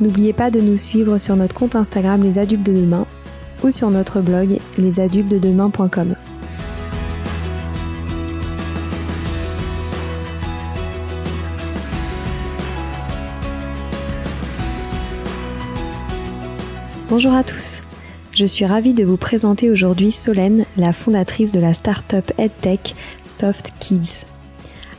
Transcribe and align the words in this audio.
N'oubliez 0.00 0.32
pas 0.32 0.50
de 0.50 0.60
nous 0.60 0.76
suivre 0.76 1.18
sur 1.18 1.36
notre 1.36 1.54
compte 1.54 1.76
Instagram 1.76 2.22
Les 2.22 2.38
Adultes 2.38 2.64
de 2.64 2.72
Demain 2.72 3.06
ou 3.62 3.70
sur 3.70 3.90
notre 3.90 4.20
blog 4.20 4.58
lesadultesdedemain.com. 4.76 6.14
Bonjour 17.08 17.34
à 17.34 17.44
tous. 17.44 17.78
Je 18.32 18.44
suis 18.44 18.66
ravie 18.66 18.94
de 18.94 19.04
vous 19.04 19.16
présenter 19.16 19.70
aujourd'hui 19.70 20.10
Solène, 20.10 20.64
la 20.76 20.92
fondatrice 20.92 21.52
de 21.52 21.60
la 21.60 21.72
start-up 21.72 22.32
EdTech 22.38 22.96
Soft 23.24 23.70
Kids. 23.78 24.24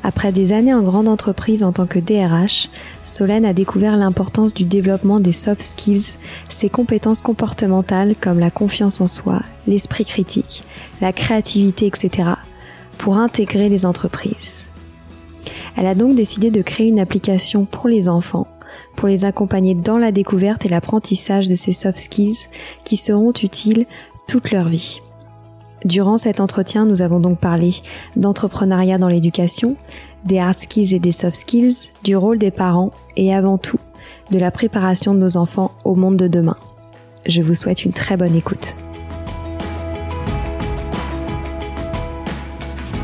Après 0.07 0.31
des 0.31 0.51
années 0.51 0.71
en 0.71 0.83
grande 0.83 1.07
entreprise 1.07 1.63
en 1.63 1.71
tant 1.71 1.87
que 1.87 1.97
DRH, 1.97 2.69
Solène 3.01 3.43
a 3.43 3.53
découvert 3.53 3.97
l'importance 3.97 4.53
du 4.53 4.63
développement 4.63 5.19
des 5.19 5.31
soft 5.31 5.63
skills, 5.63 6.11
ses 6.47 6.69
compétences 6.69 7.21
comportementales 7.21 8.13
comme 8.15 8.37
la 8.37 8.51
confiance 8.51 9.01
en 9.01 9.07
soi, 9.07 9.41
l'esprit 9.65 10.05
critique, 10.05 10.63
la 11.01 11.11
créativité, 11.11 11.87
etc., 11.87 12.33
pour 12.99 13.17
intégrer 13.17 13.67
les 13.67 13.83
entreprises. 13.83 14.65
Elle 15.75 15.87
a 15.87 15.95
donc 15.95 16.13
décidé 16.13 16.51
de 16.51 16.61
créer 16.61 16.89
une 16.89 16.99
application 16.99 17.65
pour 17.65 17.87
les 17.87 18.07
enfants, 18.07 18.45
pour 18.95 19.07
les 19.07 19.25
accompagner 19.25 19.73
dans 19.73 19.97
la 19.97 20.11
découverte 20.11 20.67
et 20.67 20.69
l'apprentissage 20.69 21.49
de 21.49 21.55
ces 21.55 21.71
soft 21.71 21.97
skills 21.97 22.45
qui 22.83 22.95
seront 22.95 23.33
utiles 23.41 23.87
toute 24.27 24.51
leur 24.51 24.67
vie. 24.67 25.01
Durant 25.85 26.17
cet 26.17 26.39
entretien, 26.39 26.87
nous 26.87 27.03
avons 27.03 27.19
donc 27.19 27.37
parlé 27.37 27.75
d'entrepreneuriat 28.15 28.97
dans 28.97 29.07
l'éducation, 29.07 29.75
des 30.25 30.39
hard 30.39 30.57
skills 30.57 30.95
et 30.95 30.99
des 30.99 31.11
soft 31.11 31.37
skills, 31.37 31.75
du 32.03 32.15
rôle 32.15 32.39
des 32.39 32.49
parents 32.49 32.89
et 33.15 33.35
avant 33.35 33.59
tout 33.59 33.77
de 34.31 34.39
la 34.39 34.49
préparation 34.49 35.13
de 35.13 35.19
nos 35.19 35.37
enfants 35.37 35.69
au 35.83 35.93
monde 35.93 36.17
de 36.17 36.27
demain. 36.27 36.55
Je 37.27 37.43
vous 37.43 37.53
souhaite 37.53 37.85
une 37.85 37.93
très 37.93 38.17
bonne 38.17 38.35
écoute. 38.35 38.75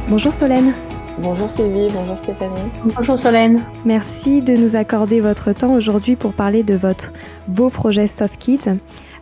Bonjour 0.09 0.33
Solène. 0.33 0.73
Bonjour 1.19 1.47
Sylvie, 1.47 1.87
bonjour 1.93 2.17
Stéphanie. 2.17 2.71
Bonjour 2.95 3.19
Solène. 3.19 3.63
Merci 3.85 4.41
de 4.41 4.55
nous 4.55 4.75
accorder 4.75 5.21
votre 5.21 5.53
temps 5.53 5.73
aujourd'hui 5.73 6.15
pour 6.15 6.33
parler 6.33 6.63
de 6.63 6.73
votre 6.73 7.13
beau 7.47 7.69
projet 7.69 8.07
Soft 8.07 8.37
Kids. 8.37 8.69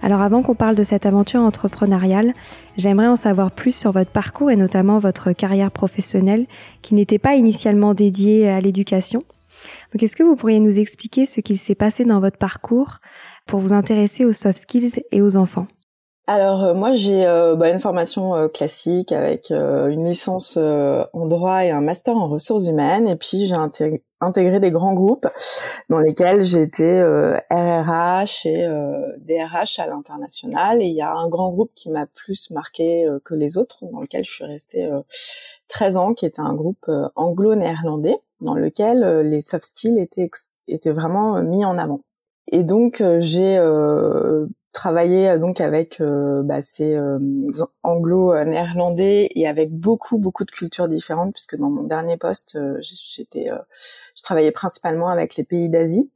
Alors 0.02 0.22
avant 0.22 0.42
qu'on 0.42 0.56
parle 0.56 0.76
de 0.76 0.84
cette 0.84 1.06
aventure 1.06 1.42
entrepreneuriale, 1.42 2.34
j'aimerais 2.78 3.08
en 3.08 3.16
savoir 3.16 3.52
plus 3.52 3.76
sur 3.76 3.92
votre 3.92 4.12
parcours 4.12 4.50
et 4.50 4.56
notamment 4.56 5.00
votre 5.00 5.34
carrière 5.34 5.72
professionnelle 5.72 6.48
qui 6.82 6.94
n'était 6.94 7.20
pas 7.20 7.36
initialement 7.36 7.94
dédiée 7.94 8.50
à 8.50 8.62
l'éducation. 8.62 9.22
Donc 9.92 10.04
est-ce 10.04 10.16
que 10.16 10.24
vous 10.24 10.36
pourriez 10.36 10.60
nous 10.60 10.80
expliquer 10.80 11.26
ce 11.26 11.42
qu'il 11.42 11.58
s'est 11.58 11.76
passé 11.76 12.06
dans 12.06 12.20
votre 12.20 12.38
parcours 12.38 13.00
pour 13.46 13.60
vous 13.60 13.74
intéresser 13.74 14.24
aux 14.24 14.34
soft 14.34 14.60
skills 14.60 15.04
et 15.12 15.22
aux 15.22 15.36
enfants? 15.36 15.68
Alors 16.30 16.64
euh, 16.64 16.74
moi 16.76 16.94
j'ai 16.94 17.26
euh, 17.26 17.56
bah, 17.56 17.72
une 17.72 17.80
formation 17.80 18.36
euh, 18.36 18.48
classique 18.48 19.12
avec 19.12 19.50
une 19.50 20.08
licence 20.08 20.58
en 20.58 21.26
droit 21.26 21.66
et 21.66 21.72
un 21.72 21.82
master 21.82 22.16
en 22.16 22.30
ressources 22.30 22.68
humaines 22.68 23.08
et 23.08 23.16
puis 23.16 23.48
j'ai 23.48 23.56
intégré, 23.56 24.60
des 24.60 24.70
grands 24.70 24.94
groupes 24.94 25.28
dans 25.90 25.98
lesquels 25.98 26.44
j'ai 26.44 26.62
été 26.62 27.02
RRH 27.50 28.46
et 28.46 28.68
DRH 29.18 29.80
à 29.80 29.88
l'international 29.88 30.84
et 30.84 30.86
il 30.86 30.94
y 30.94 31.02
a 31.02 31.12
un 31.12 31.30
grand 31.30 31.52
groupe 31.52 31.72
qui 31.74 31.90
m'a 31.90 32.06
plus 32.06 32.52
marqué 32.52 33.08
que 33.26 33.34
les 33.34 33.58
autres 33.58 33.86
dans 33.92 34.02
lequel 34.02 34.24
je 34.24 34.32
suis 34.32 34.46
restée 34.46 34.88
13 35.70 35.98
ans 35.98 36.14
qui 36.14 36.28
était 36.28 36.42
un 36.42 36.54
groupe 36.54 36.92
anglo-néerlandais 37.16 38.20
dans 38.40 38.56
lequel 38.56 39.22
les 39.22 39.42
soft 39.42 39.66
skills 39.66 39.98
étaient 39.98 40.30
étaient 40.68 40.92
vraiment 40.92 41.42
mis 41.42 41.66
en 41.66 41.80
avant. 41.80 42.02
Et 42.52 42.64
donc 42.64 43.02
j'ai 43.20 43.58
travailler 43.58 44.50
euh, 44.86 45.38
donc 45.38 45.62
avec 45.62 46.00
euh, 46.00 46.42
bah, 46.44 46.62
ces 46.62 46.96
euh, 46.96 47.20
anglo-néerlandais 47.84 49.30
et 49.36 49.48
avec 49.48 49.72
beaucoup 49.72 50.18
beaucoup 50.18 50.46
de 50.46 50.52
cultures 50.52 50.88
différentes 50.88 51.34
puisque 51.34 51.58
dans 51.58 51.70
mon 51.70 51.84
dernier 51.84 52.18
poste 52.18 52.58
j'étais 52.82 53.50
je 54.16 54.24
travaillais 54.24 54.52
principalement 54.52 55.10
avec 55.10 55.36
les 55.36 55.44
pays 55.44 55.70
d'Asie 55.70 56.10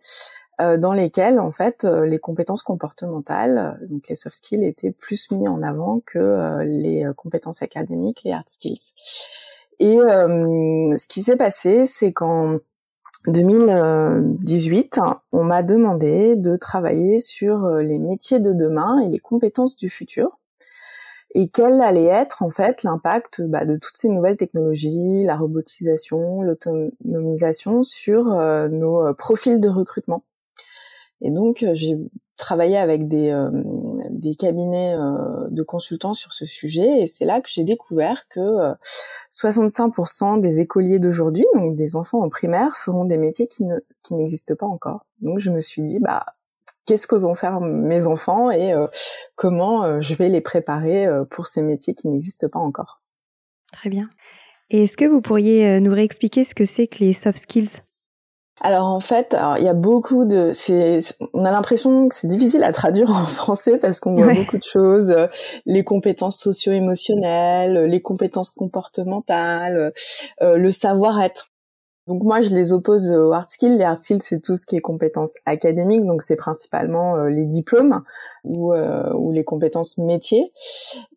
dans 0.59 0.93
lesquels 0.93 1.39
en 1.39 1.51
fait 1.51 1.83
les 1.83 2.19
compétences 2.19 2.63
comportementales 2.63 3.79
donc 3.89 4.03
les 4.07 4.15
soft 4.15 4.35
skills 4.35 4.63
étaient 4.65 4.91
plus 4.91 5.31
mis 5.31 5.47
en 5.47 5.61
avant 5.61 6.01
que 6.05 6.61
les 6.63 7.05
compétences 7.17 7.61
académiques 7.61 8.21
les 8.23 8.31
hard 8.31 8.47
skills. 8.47 8.93
Et 9.79 9.95
ce 9.97 11.07
qui 11.07 11.21
s'est 11.21 11.35
passé 11.35 11.85
c'est 11.85 12.13
qu'en 12.13 12.59
2018, 13.27 14.99
on 15.31 15.43
m'a 15.43 15.63
demandé 15.63 16.35
de 16.35 16.55
travailler 16.55 17.19
sur 17.19 17.65
euh, 17.65 17.81
les 17.81 17.97
métiers 17.97 18.39
de 18.39 18.51
demain 18.51 18.99
et 18.99 19.09
les 19.09 19.19
compétences 19.19 19.77
du 19.77 19.89
futur 19.89 20.39
et 21.35 21.47
quel 21.47 21.81
allait 21.81 22.05
être 22.05 22.43
en 22.43 22.49
fait 22.49 22.83
l'impact 22.83 23.41
bah, 23.41 23.65
de 23.65 23.75
toutes 23.77 23.97
ces 23.97 24.09
nouvelles 24.09 24.37
technologies, 24.37 25.23
la 25.23 25.35
robotisation, 25.35 26.41
l'autonomisation 26.41 27.81
sur 27.81 28.31
euh, 28.31 28.67
nos 28.67 29.03
euh, 29.03 29.13
profils 29.13 29.59
de 29.59 29.69
recrutement. 29.69 30.23
Et 31.21 31.31
donc 31.31 31.65
j'ai 31.73 31.97
travaillé 32.35 32.77
avec 32.77 33.07
des, 33.07 33.31
des 34.23 34.35
cabinets 34.35 34.95
euh, 34.95 35.47
de 35.49 35.61
consultants 35.63 36.13
sur 36.13 36.33
ce 36.33 36.45
sujet 36.45 37.01
et 37.01 37.07
c'est 37.07 37.25
là 37.25 37.41
que 37.41 37.49
j'ai 37.49 37.63
découvert 37.63 38.23
que 38.29 38.73
65% 39.31 40.37
euh, 40.37 40.41
des 40.41 40.59
écoliers 40.59 40.99
d'aujourd'hui, 40.99 41.45
donc 41.53 41.75
des 41.75 41.95
enfants 41.95 42.21
en 42.23 42.29
primaire, 42.29 42.75
feront 42.75 43.05
des 43.05 43.17
métiers 43.17 43.47
qui 43.47 43.65
ne 43.65 43.77
qui 44.01 44.15
n'existent 44.15 44.55
pas 44.55 44.65
encore. 44.65 45.05
Donc 45.21 45.39
je 45.39 45.51
me 45.51 45.59
suis 45.59 45.83
dit 45.83 45.99
bah 45.99 46.25
qu'est-ce 46.85 47.07
que 47.07 47.15
vont 47.15 47.35
faire 47.35 47.59
mes 47.61 48.07
enfants 48.07 48.49
et 48.49 48.73
euh, 48.73 48.87
comment 49.35 50.01
je 50.01 50.15
vais 50.15 50.29
les 50.29 50.41
préparer 50.41 51.07
pour 51.29 51.47
ces 51.47 51.61
métiers 51.61 51.93
qui 51.93 52.07
n'existent 52.07 52.49
pas 52.49 52.59
encore. 52.59 52.99
Très 53.71 53.89
bien. 53.89 54.09
Et 54.69 54.83
est-ce 54.83 54.97
que 54.97 55.05
vous 55.05 55.21
pourriez 55.21 55.79
nous 55.79 55.93
réexpliquer 55.93 56.43
ce 56.43 56.55
que 56.55 56.65
c'est 56.65 56.87
que 56.87 56.99
les 56.99 57.13
soft 57.13 57.37
skills? 57.37 57.81
Alors 58.63 58.87
en 58.87 59.01
fait, 59.01 59.35
il 59.59 59.63
y 59.63 59.67
a 59.67 59.73
beaucoup 59.73 60.23
de, 60.23 60.51
c'est, 60.53 60.99
on 61.33 61.43
a 61.43 61.51
l'impression 61.51 62.07
que 62.07 62.15
c'est 62.15 62.27
difficile 62.27 62.63
à 62.63 62.71
traduire 62.71 63.09
en 63.11 63.25
français 63.25 63.77
parce 63.77 63.99
qu'on 63.99 64.15
voit 64.15 64.33
beaucoup 64.33 64.57
de 64.57 64.63
choses, 64.63 65.11
euh, 65.11 65.27
les 65.65 65.83
compétences 65.83 66.39
socio-émotionnelles, 66.39 67.85
les 67.85 68.01
compétences 68.01 68.51
comportementales, 68.51 69.91
euh, 70.41 70.57
le 70.57 70.71
savoir-être. 70.71 71.49
Donc 72.07 72.21
moi, 72.23 72.41
je 72.41 72.49
les 72.49 72.73
oppose 72.73 73.11
aux 73.11 73.31
hard 73.31 73.49
skills. 73.49 73.77
Les 73.77 73.85
hard 73.85 73.97
skills, 73.97 74.21
c'est 74.21 74.41
tout 74.41 74.57
ce 74.57 74.65
qui 74.65 74.75
est 74.75 74.81
compétences 74.81 75.35
académiques, 75.45 76.03
donc 76.03 76.21
c'est 76.21 76.35
principalement 76.35 77.15
euh, 77.15 77.29
les 77.29 77.45
diplômes 77.45 78.01
ou, 78.43 78.73
euh, 78.73 79.13
ou, 79.13 79.31
les 79.31 79.45
compétences 79.45 79.97
métiers. 79.97 80.43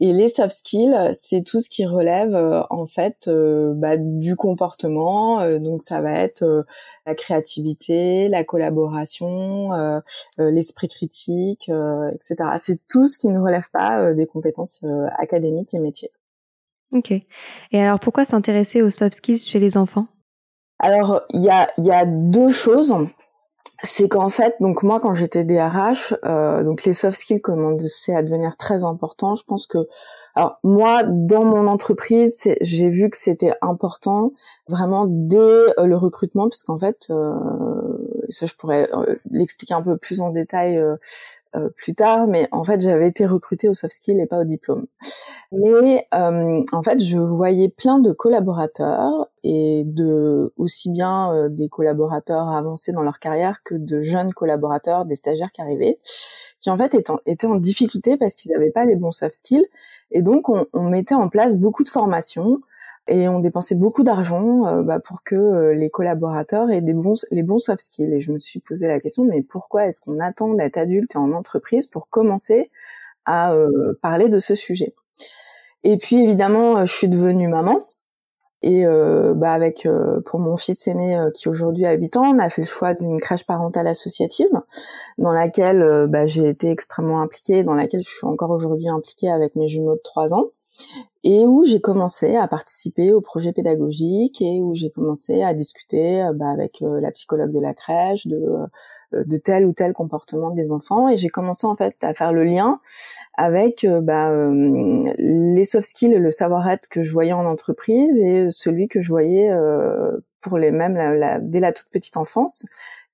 Et 0.00 0.12
les 0.12 0.28
soft 0.28 0.52
skills, 0.52 0.96
c'est 1.12 1.42
tout 1.42 1.58
ce 1.58 1.68
qui 1.68 1.84
relève 1.86 2.36
euh, 2.36 2.62
en 2.70 2.86
fait 2.86 3.28
bah, 3.74 3.96
du 3.96 4.36
comportement. 4.36 5.42
donc 5.58 5.82
ça 5.82 6.00
va 6.00 6.10
être 6.10 6.44
la 7.06 7.14
créativité, 7.14 8.28
la 8.28 8.44
collaboration, 8.44 9.70
l'esprit 10.38 10.88
critique, 10.88 11.70
etc. 12.12 12.36
C'est 12.58 12.80
tout 12.88 13.08
ce 13.08 13.16
qui 13.18 13.28
ne 13.28 13.38
relève 13.38 13.70
pas 13.72 14.12
des 14.12 14.26
compétences 14.26 14.84
académiques 15.18 15.72
et 15.72 15.78
métiers. 15.78 16.10
Ok. 16.92 17.12
Et 17.12 17.80
alors 17.80 18.00
pourquoi 18.00 18.24
s'intéresser 18.24 18.82
aux 18.82 18.90
soft 18.90 19.14
skills 19.14 19.38
chez 19.38 19.58
les 19.58 19.76
enfants? 19.76 20.06
Alors, 20.78 21.22
il 21.30 21.42
y 21.42 21.50
a, 21.50 21.70
y 21.78 21.90
a 21.90 22.04
deux 22.06 22.50
choses. 22.50 22.94
C'est 23.82 24.08
qu'en 24.08 24.30
fait, 24.30 24.56
donc 24.60 24.82
moi, 24.82 25.00
quand 25.00 25.14
j'étais 25.14 25.44
DRH, 25.44 26.14
euh, 26.24 26.64
donc 26.64 26.84
les 26.84 26.94
soft 26.94 27.18
skills 27.18 27.40
commençaient 27.40 28.14
à 28.14 28.22
devenir 28.22 28.56
très 28.56 28.84
importants. 28.84 29.34
Je 29.34 29.44
pense 29.44 29.66
que, 29.66 29.78
alors 30.36 30.58
moi, 30.62 31.02
dans 31.04 31.44
mon 31.44 31.66
entreprise, 31.66 32.46
j'ai 32.60 32.90
vu 32.90 33.08
que 33.08 33.16
c'était 33.16 33.54
important 33.62 34.32
vraiment 34.68 35.06
dès 35.08 35.38
euh, 35.38 35.86
le 35.86 35.96
recrutement, 35.96 36.50
puisqu'en 36.50 36.78
fait, 36.78 37.06
euh, 37.08 37.65
ça 38.28 38.46
je 38.46 38.54
pourrais 38.54 38.88
l'expliquer 39.30 39.74
un 39.74 39.82
peu 39.82 39.96
plus 39.96 40.20
en 40.20 40.30
détail 40.30 40.80
euh, 41.56 41.70
plus 41.70 41.94
tard, 41.94 42.26
mais 42.26 42.48
en 42.52 42.64
fait 42.64 42.80
j'avais 42.80 43.08
été 43.08 43.24
recrutée 43.24 43.68
au 43.68 43.74
soft 43.74 43.94
skill 43.94 44.20
et 44.20 44.26
pas 44.26 44.40
au 44.40 44.44
diplôme. 44.44 44.86
Mais 45.52 46.06
euh, 46.14 46.62
en 46.72 46.82
fait 46.82 47.02
je 47.02 47.18
voyais 47.18 47.68
plein 47.68 47.98
de 47.98 48.12
collaborateurs 48.12 49.28
et 49.42 49.84
de 49.86 50.52
aussi 50.56 50.90
bien 50.90 51.32
euh, 51.32 51.48
des 51.48 51.68
collaborateurs 51.68 52.48
avancés 52.48 52.92
dans 52.92 53.02
leur 53.02 53.20
carrière 53.20 53.62
que 53.64 53.74
de 53.74 54.02
jeunes 54.02 54.34
collaborateurs, 54.34 55.06
des 55.06 55.14
stagiaires 55.14 55.52
qui 55.52 55.62
arrivaient, 55.62 55.98
qui 56.58 56.68
en 56.68 56.76
fait 56.76 56.94
étaient 56.94 57.10
en, 57.10 57.20
étaient 57.26 57.46
en 57.46 57.56
difficulté 57.56 58.16
parce 58.18 58.34
qu'ils 58.34 58.52
n'avaient 58.52 58.70
pas 58.72 58.84
les 58.84 58.96
bons 58.96 59.12
soft 59.12 59.34
skills 59.34 59.66
et 60.10 60.22
donc 60.22 60.48
on, 60.48 60.66
on 60.72 60.90
mettait 60.90 61.14
en 61.14 61.28
place 61.28 61.56
beaucoup 61.56 61.84
de 61.84 61.88
formations 61.88 62.60
et 63.08 63.28
on 63.28 63.38
dépensait 63.38 63.76
beaucoup 63.76 64.02
d'argent 64.02 64.66
euh, 64.66 64.82
bah, 64.82 64.98
pour 64.98 65.22
que 65.22 65.36
euh, 65.36 65.74
les 65.74 65.90
collaborateurs 65.90 66.70
aient 66.70 66.80
des 66.80 66.92
bons 66.92 67.14
les 67.30 67.42
bons 67.42 67.58
soft 67.58 67.80
skills. 67.80 68.12
Et 68.12 68.20
je 68.20 68.32
me 68.32 68.38
suis 68.38 68.60
posé 68.60 68.88
la 68.88 69.00
question 69.00 69.24
mais 69.24 69.42
pourquoi 69.42 69.86
est-ce 69.86 70.00
qu'on 70.00 70.18
attend 70.18 70.54
d'être 70.54 70.76
adulte 70.76 71.14
et 71.14 71.18
en 71.18 71.32
entreprise 71.32 71.86
pour 71.86 72.08
commencer 72.08 72.70
à 73.24 73.54
euh, 73.54 73.98
parler 74.02 74.28
de 74.28 74.38
ce 74.38 74.54
sujet? 74.54 74.94
Et 75.84 75.98
puis 75.98 76.22
évidemment 76.22 76.84
je 76.84 76.92
suis 76.92 77.08
devenue 77.08 77.48
maman. 77.48 77.76
Et 78.62 78.84
bah 79.36 79.52
avec 79.52 79.86
pour 80.24 80.40
mon 80.40 80.56
fils 80.56 80.88
aîné 80.88 81.16
qui 81.34 81.48
aujourd'hui 81.48 81.86
a 81.86 81.92
8 81.92 82.16
ans 82.16 82.34
on 82.34 82.38
a 82.40 82.50
fait 82.50 82.62
le 82.62 82.66
choix 82.66 82.94
d'une 82.94 83.20
crèche 83.20 83.46
parentale 83.46 83.86
associative 83.86 84.50
dans 85.18 85.30
laquelle 85.30 86.06
bah, 86.08 86.26
j'ai 86.26 86.48
été 86.48 86.70
extrêmement 86.70 87.20
impliquée 87.20 87.62
dans 87.62 87.74
laquelle 87.74 88.02
je 88.02 88.08
suis 88.08 88.26
encore 88.26 88.50
aujourd'hui 88.50 88.88
impliquée 88.88 89.30
avec 89.30 89.54
mes 89.54 89.68
jumeaux 89.68 89.94
de 89.94 90.00
3 90.02 90.34
ans 90.34 90.46
et 91.24 91.44
où 91.44 91.64
j'ai 91.64 91.80
commencé 91.80 92.36
à 92.36 92.46
participer 92.46 93.12
au 93.12 93.20
projet 93.20 93.52
pédagogique 93.52 94.40
et 94.42 94.60
où 94.60 94.74
j'ai 94.74 94.90
commencé 94.90 95.42
à 95.42 95.54
discuter 95.54 96.22
euh, 96.22 96.32
bah, 96.32 96.50
avec 96.50 96.82
euh, 96.82 97.00
la 97.00 97.10
psychologue 97.10 97.52
de 97.52 97.60
la 97.60 97.74
crèche 97.74 98.26
de 98.26 98.36
euh, 98.36 98.66
de 99.24 99.36
tel 99.36 99.66
ou 99.66 99.72
tel 99.72 99.92
comportement 99.92 100.50
des 100.50 100.72
enfants. 100.72 101.08
Et 101.08 101.16
j'ai 101.16 101.28
commencé 101.28 101.66
en 101.66 101.76
fait 101.76 101.96
à 102.02 102.12
faire 102.12 102.32
le 102.32 102.42
lien 102.42 102.80
avec 103.36 103.86
bah, 104.02 104.32
les 105.16 105.64
soft 105.64 105.88
skills 105.88 106.16
le 106.18 106.30
savoir-être 106.32 106.88
que 106.88 107.04
je 107.04 107.12
voyais 107.12 107.32
en 107.32 107.46
entreprise 107.46 108.16
et 108.18 108.50
celui 108.50 108.88
que 108.88 109.00
je 109.02 109.08
voyais 109.08 109.48
pour 110.40 110.58
les 110.58 110.72
mêmes 110.72 111.20
dès 111.42 111.60
la 111.60 111.72
toute 111.72 111.88
petite 111.90 112.16
enfance. 112.16 112.64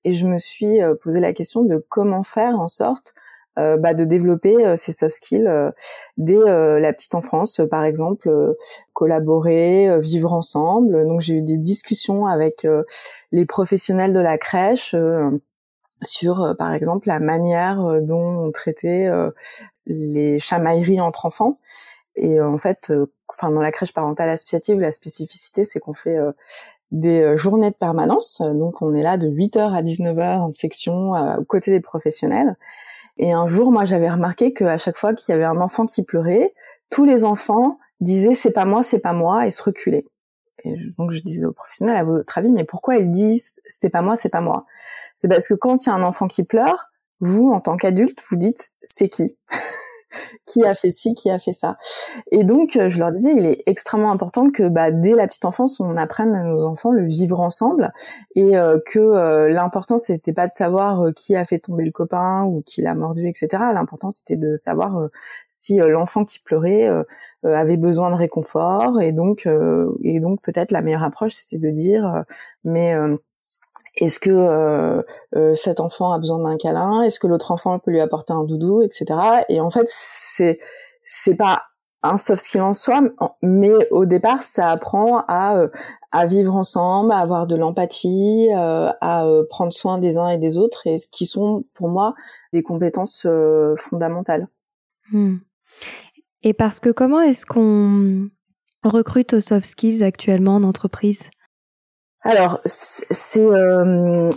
Et 0.03 0.13
je 0.13 0.25
me 0.25 0.39
suis 0.39 0.79
posé 1.03 1.19
la 1.19 1.31
question 1.31 1.61
de 1.61 1.77
comment 1.89 2.23
faire 2.23 2.59
en 2.59 2.67
sorte 2.67 3.13
euh, 3.59 3.77
bah, 3.77 3.93
de 3.93 4.03
développer 4.03 4.65
euh, 4.65 4.75
ces 4.75 4.91
soft 4.93 5.13
skills 5.13 5.45
euh, 5.45 5.69
dès 6.17 6.39
la 6.43 6.91
petite 6.91 7.13
enfance, 7.13 7.61
par 7.69 7.85
exemple, 7.85 8.29
collaborer, 8.93 9.99
vivre 9.99 10.33
ensemble. 10.33 11.05
Donc 11.05 11.21
j'ai 11.21 11.35
eu 11.35 11.41
des 11.41 11.57
discussions 11.57 12.25
avec 12.25 12.67
les 13.31 13.45
professionnels 13.45 14.13
de 14.13 14.19
la 14.19 14.37
crèche 14.37 14.95
sur, 16.01 16.55
par 16.57 16.73
exemple, 16.73 17.07
la 17.07 17.19
manière 17.19 18.01
dont 18.01 18.45
on 18.45 18.51
traitait 18.51 19.09
les 19.85 20.39
chamailleries 20.39 21.01
entre 21.01 21.25
enfants. 21.25 21.59
Et 22.15 22.41
en 22.41 22.57
fait, 22.57 22.91
enfin 23.27 23.49
dans 23.49 23.61
la 23.61 23.71
crèche 23.71 23.93
parentale 23.93 24.29
associative, 24.29 24.79
la 24.79 24.91
spécificité, 24.91 25.63
c'est 25.63 25.79
qu'on 25.79 25.93
fait 25.93 26.17
des 26.91 27.37
journées 27.37 27.71
de 27.71 27.75
permanence. 27.75 28.41
Donc 28.41 28.81
on 28.81 28.93
est 28.93 29.03
là 29.03 29.17
de 29.17 29.27
8h 29.27 29.75
à 29.75 29.81
19h 29.81 30.39
en 30.39 30.51
section 30.51 31.11
aux 31.37 31.45
côtés 31.45 31.71
des 31.71 31.81
professionnels. 31.81 32.55
Et 33.17 33.31
un 33.31 33.47
jour, 33.47 33.71
moi, 33.71 33.85
j'avais 33.85 34.09
remarqué 34.09 34.53
qu'à 34.53 34.77
chaque 34.77 34.97
fois 34.97 35.13
qu'il 35.13 35.31
y 35.33 35.35
avait 35.35 35.43
un 35.43 35.57
enfant 35.57 35.85
qui 35.85 36.03
pleurait, 36.03 36.53
tous 36.89 37.05
les 37.05 37.25
enfants 37.25 37.77
disaient 37.99 38.33
c'est 38.33 38.51
pas 38.51 38.65
moi, 38.65 38.83
c'est 38.83 38.99
pas 38.99 39.13
moi 39.13 39.45
et 39.45 39.51
se 39.51 39.63
reculaient. 39.63 40.05
Et 40.63 40.73
donc 40.97 41.11
je 41.11 41.19
disais 41.19 41.45
au 41.45 41.51
professionnel, 41.51 41.95
à 41.95 42.03
votre 42.03 42.37
avis, 42.37 42.49
mais 42.49 42.63
pourquoi 42.63 42.95
ils 42.95 43.11
disent 43.11 43.59
c'est 43.65 43.89
pas 43.89 44.01
moi, 44.01 44.15
c'est 44.15 44.29
pas 44.29 44.41
moi? 44.41 44.65
C'est 45.15 45.27
parce 45.27 45.47
que 45.47 45.53
quand 45.53 45.85
il 45.85 45.89
y 45.89 45.91
a 45.91 45.95
un 45.95 46.03
enfant 46.03 46.27
qui 46.27 46.43
pleure, 46.43 46.87
vous, 47.19 47.51
en 47.51 47.59
tant 47.61 47.77
qu'adulte, 47.77 48.21
vous 48.29 48.37
dites 48.37 48.71
c'est 48.81 49.09
qui? 49.09 49.37
Qui 50.45 50.63
a 50.65 50.73
fait 50.73 50.91
ci, 50.91 51.13
qui 51.13 51.29
a 51.29 51.39
fait 51.39 51.53
ça. 51.53 51.75
Et 52.31 52.43
donc, 52.43 52.75
euh, 52.75 52.89
je 52.89 52.99
leur 52.99 53.11
disais, 53.11 53.33
il 53.35 53.45
est 53.45 53.63
extrêmement 53.65 54.11
important 54.11 54.49
que 54.49 54.67
bah, 54.67 54.91
dès 54.91 55.13
la 55.13 55.27
petite 55.27 55.45
enfance, 55.45 55.79
on 55.79 55.97
apprenne 55.97 56.35
à 56.35 56.43
nos 56.43 56.65
enfants 56.65 56.91
le 56.91 57.05
vivre 57.05 57.39
ensemble 57.39 57.91
et 58.35 58.57
euh, 58.57 58.79
que 58.85 58.99
euh, 58.99 59.49
l'important, 59.49 59.97
c'était 59.97 60.33
pas 60.33 60.47
de 60.47 60.53
savoir 60.53 61.13
qui 61.15 61.35
a 61.35 61.45
fait 61.45 61.59
tomber 61.59 61.85
le 61.85 61.91
copain 61.91 62.43
ou 62.43 62.61
qui 62.65 62.81
l'a 62.81 62.95
mordu, 62.95 63.27
etc. 63.27 63.47
L'important, 63.73 64.09
c'était 64.09 64.37
de 64.37 64.55
savoir 64.55 65.09
si 65.47 65.77
l'enfant 65.77 66.25
qui 66.25 66.39
pleurait 66.39 66.89
avait 67.43 67.77
besoin 67.77 68.11
de 68.11 68.15
réconfort 68.15 69.01
et 69.01 69.11
donc 69.11 69.47
et 70.01 70.19
donc 70.19 70.41
peut-être 70.41 70.71
la 70.71 70.81
meilleure 70.81 71.03
approche, 71.03 71.33
c'était 71.33 71.57
de 71.57 71.69
dire 71.71 72.23
mais 72.63 72.95
est-ce 73.95 74.19
que 74.19 74.31
euh, 74.31 75.01
euh, 75.35 75.53
cet 75.55 75.79
enfant 75.79 76.13
a 76.13 76.19
besoin 76.19 76.39
d'un 76.39 76.57
câlin? 76.57 77.03
Est-ce 77.03 77.19
que 77.19 77.27
l'autre 77.27 77.51
enfant 77.51 77.77
peut 77.79 77.91
lui 77.91 78.01
apporter 78.01 78.33
un 78.33 78.43
doudou, 78.43 78.81
etc. 78.81 79.05
Et 79.49 79.59
en 79.59 79.69
fait, 79.69 79.85
c'est 79.87 80.59
c'est 81.05 81.35
pas 81.35 81.63
un 82.01 82.17
soft 82.17 82.43
skill 82.43 82.61
en 82.61 82.73
soi, 82.73 83.01
mais 83.41 83.71
au 83.91 84.05
départ, 84.05 84.41
ça 84.41 84.71
apprend 84.71 85.23
à 85.27 85.57
euh, 85.57 85.67
à 86.11 86.25
vivre 86.25 86.55
ensemble, 86.55 87.11
à 87.11 87.19
avoir 87.19 87.47
de 87.47 87.55
l'empathie, 87.55 88.49
à 88.53 89.25
prendre 89.49 89.73
soin 89.73 89.97
des 89.97 90.17
uns 90.17 90.29
et 90.29 90.37
des 90.37 90.57
autres, 90.57 90.85
et 90.85 90.97
qui 91.11 91.25
sont 91.25 91.63
pour 91.75 91.89
moi 91.89 92.13
des 92.51 92.61
compétences 92.61 93.25
fondamentales. 93.77 94.47
Hmm. 95.11 95.37
Et 96.43 96.53
parce 96.53 96.79
que 96.79 96.91
comment 96.91 97.21
est-ce 97.21 97.47
qu'on 97.47 98.29
recrute 98.83 99.33
aux 99.33 99.39
soft 99.39 99.65
skills 99.65 100.03
actuellement 100.03 100.55
en 100.55 100.63
entreprise? 100.63 101.31
Alors 102.23 102.59
c'est 102.65 103.45
euh, 103.45 104.29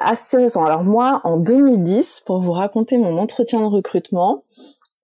assez 0.00 0.36
récent. 0.36 0.64
Alors 0.64 0.82
moi 0.82 1.20
en 1.24 1.36
2010 1.36 2.22
pour 2.26 2.40
vous 2.40 2.52
raconter 2.52 2.98
mon 2.98 3.18
entretien 3.18 3.60
de 3.60 3.66
recrutement, 3.66 4.40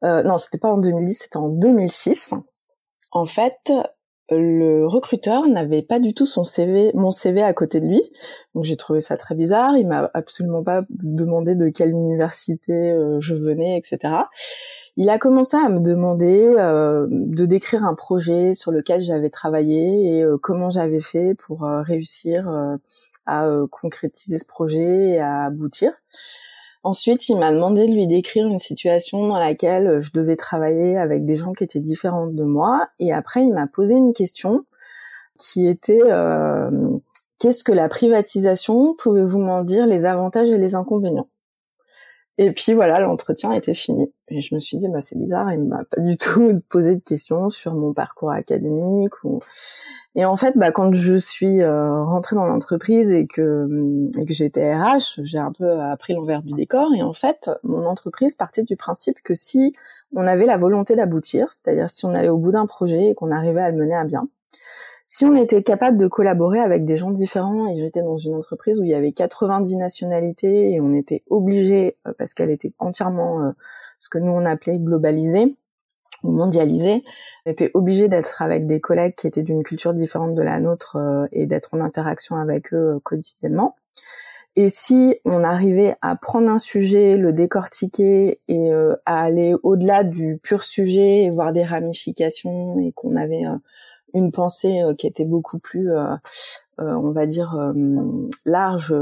euh, 0.05 0.23
non 0.23 0.37
c'était 0.39 0.59
pas 0.59 0.71
en 0.71 0.79
2010 0.79 1.15
c'était 1.15 1.37
en 1.37 1.49
2006. 1.49 2.35
En 3.13 3.27
fait 3.27 3.73
le 4.29 4.87
recruteur 4.89 5.47
n'avait 5.47 5.83
pas 5.83 6.01
du 6.01 6.13
tout 6.13 6.27
son 6.27 6.43
CV, 6.43 6.91
mon 6.95 7.11
CV 7.11 7.43
à 7.43 7.53
côté 7.53 7.81
de 7.81 7.87
lui, 7.87 8.03
donc 8.57 8.65
j'ai 8.65 8.77
trouvé 8.77 9.01
ça 9.01 9.17
très 9.17 9.37
bizarre. 9.37 9.77
Il 9.77 9.87
m'a 9.87 10.11
absolument 10.15 10.65
pas 10.65 10.83
demandé 10.91 11.55
de 11.55 11.69
quelle 11.69 11.91
université 11.91 12.91
euh, 12.91 13.21
je 13.21 13.35
venais, 13.35 13.79
etc 13.79 14.25
il 14.97 15.11
a 15.11 15.19
commencé 15.19 15.57
à 15.57 15.69
me 15.69 15.81
demander 15.81 16.49
euh, 16.57 17.07
de 17.11 17.45
décrire 17.45 17.85
un 17.85 17.95
projet 17.95 18.55
sur 18.55 18.73
lequel 18.73 19.03
j'avais 19.03 19.29
travaillé 19.29 20.17
et 20.17 20.23
euh, 20.23 20.39
comment 20.41 20.71
j'avais 20.71 21.03
fait 21.03 21.35
pour 21.35 21.65
euh, 21.65 21.83
réussir 21.83 22.51
à 23.27 23.49
concrétiser 23.71 24.39
ce 24.39 24.47
projet 24.47 25.11
et 25.11 25.19
à 25.19 25.45
aboutir. 25.45 25.93
Ensuite, 26.83 27.29
il 27.29 27.37
m'a 27.37 27.53
demandé 27.53 27.89
de 27.89 27.93
lui 27.93 28.07
décrire 28.07 28.47
une 28.47 28.61
situation 28.61 29.27
dans 29.27 29.39
laquelle 29.39 30.01
je 30.01 30.13
devais 30.13 30.37
travailler 30.37 30.97
avec 30.97 31.25
des 31.25 31.37
gens 31.37 31.53
qui 31.53 31.65
étaient 31.65 31.81
différents 31.81 32.29
de 32.29 32.45
moi. 32.45 32.89
Et 33.01 33.13
après, 33.13 33.43
il 33.43 33.53
m'a 33.53 33.67
posé 33.67 33.97
une 33.97 34.13
question 34.13 34.65
qui 35.37 35.67
était 35.67 36.01
qu'est-ce 37.41 37.65
que 37.65 37.73
la 37.73 37.89
privatisation? 37.89 38.95
Pouvez-vous 38.95 39.39
m'en 39.39 39.63
dire 39.63 39.87
les 39.87 40.07
avantages 40.07 40.51
et 40.51 40.59
les 40.59 40.77
inconvénients? 40.77 41.29
Et 42.39 42.53
puis 42.53 42.75
voilà, 42.75 43.01
l'entretien 43.01 43.53
était 43.53 43.75
fini. 43.75 44.13
Et 44.29 44.43
je 44.43 44.55
me 44.55 44.61
suis 44.61 44.77
dit, 44.77 44.89
bah 44.89 45.01
c'est 45.01 45.19
bizarre, 45.19 45.53
il 45.55 45.65
m'a 45.65 45.85
pas 45.85 46.01
du 46.01 46.17
tout 46.19 46.61
posé 46.69 46.97
de 46.97 47.01
questions 47.01 47.49
sur 47.49 47.75
mon 47.75 47.95
parcours 47.95 48.31
académique. 48.31 49.25
Ou... 49.25 49.41
Et 50.15 50.25
en 50.25 50.37
fait, 50.37 50.53
bah, 50.57 50.71
quand 50.71 50.93
je 50.95 51.17
suis 51.17 51.63
euh, 51.63 52.03
rentrée 52.05 52.37
dans 52.37 52.47
l'entreprise 52.47 53.11
et 53.11 53.27
que, 53.27 54.11
et 54.19 54.27
que 54.27 54.35
j'étais 54.35 54.75
RH, 54.75 55.21
j'ai 55.23 55.39
un 55.39 55.53
peu 55.53 55.81
appris 55.81 56.13
l'envers 56.13 56.43
du 56.43 56.53
décor. 56.53 56.93
Et 56.95 57.03
en 57.03 57.15
fait, 57.15 57.51
mon 57.63 57.87
entreprise 57.87 58.35
partait 58.35 58.63
du 58.63 58.77
principe 58.77 59.23
que 59.23 59.35
si 59.35 59.73
on 60.15 60.27
avait 60.27 60.47
la 60.47 60.59
volonté 60.59 60.95
d'aboutir, 60.95 61.47
c'est-à-dire 61.51 61.89
si 61.89 62.05
on 62.05 62.13
allait 62.13 62.29
au 62.29 62.39
bout 62.39 62.53
d'un 62.53 62.67
projet 62.67 63.11
et 63.11 63.15
qu'on 63.15 63.31
arrivait 63.31 63.63
à 63.63 63.71
le 63.71 63.77
mener 63.79 63.95
à 63.95 64.05
bien, 64.05 64.29
si 65.09 65.25
on 65.25 65.37
était 65.37 65.63
capable 65.63 65.97
de 65.97 66.09
collaborer 66.09 66.59
avec 66.59 66.85
des 66.85 66.97
gens 66.97 67.13
différents, 67.13 67.69
et 67.69 67.77
j'étais 67.77 68.03
dans 68.03 68.19
une 68.19 68.35
entreprise 68.35 68.81
où 68.81 68.85
il 68.85 68.91
y 68.91 68.95
avait 68.95 69.13
90 69.13 69.77
nationalités 69.77 70.73
et 70.73 70.81
on 70.81 70.93
était 70.93 71.23
obligé, 71.31 71.97
euh, 72.07 72.13
parce 72.19 72.35
qu'elle 72.35 72.51
était 72.51 72.73
entièrement 72.81 73.45
euh, 73.45 73.53
ce 74.01 74.09
que 74.09 74.19
nous 74.19 74.33
on 74.33 74.45
appelait 74.45 74.79
globalisée 74.79 75.55
ou 76.25 76.33
mondialisée, 76.33 77.05
on 77.47 77.51
était 77.51 77.71
obligé 77.75 78.09
d'être 78.09 78.43
avec 78.43 78.67
des 78.67 78.81
collègues 78.81 79.15
qui 79.15 79.29
étaient 79.29 79.45
d'une 79.45 79.63
culture 79.63 79.95
différente 79.95 80.35
de 80.35 80.43
la 80.43 80.59
nôtre 80.59 80.97
euh, 80.97 81.27
et 81.31 81.47
d'être 81.47 81.75
en 81.75 81.81
interaction 81.81 82.35
avec 82.35 82.75
eux 82.75 82.99
quotidiennement. 83.05 83.77
Et 84.57 84.71
si 84.71 85.17
on 85.25 85.45
arrivait 85.45 85.95
à 86.03 86.17
prendre 86.17 86.49
un 86.49 86.59
sujet, 86.59 87.17
le 87.17 87.33
décortiquer 87.33 88.39
et 88.49 88.71
à 89.05 89.21
aller 89.21 89.55
au-delà 89.63 90.03
du 90.03 90.41
pur 90.43 90.63
sujet, 90.63 91.25
et 91.25 91.31
voir 91.31 91.53
des 91.53 91.63
ramifications 91.63 92.79
et 92.79 92.91
qu'on 92.93 93.17
avait 93.17 93.45
une 94.17 94.33
pensée 94.33 94.83
euh, 94.83 94.95
qui 94.95 95.07
était 95.07 95.25
beaucoup 95.25 95.59
plus, 95.59 95.93
euh, 95.93 96.15
euh, 96.81 96.95
on 96.95 97.13
va 97.13 97.27
dire, 97.27 97.57
large 98.45 98.95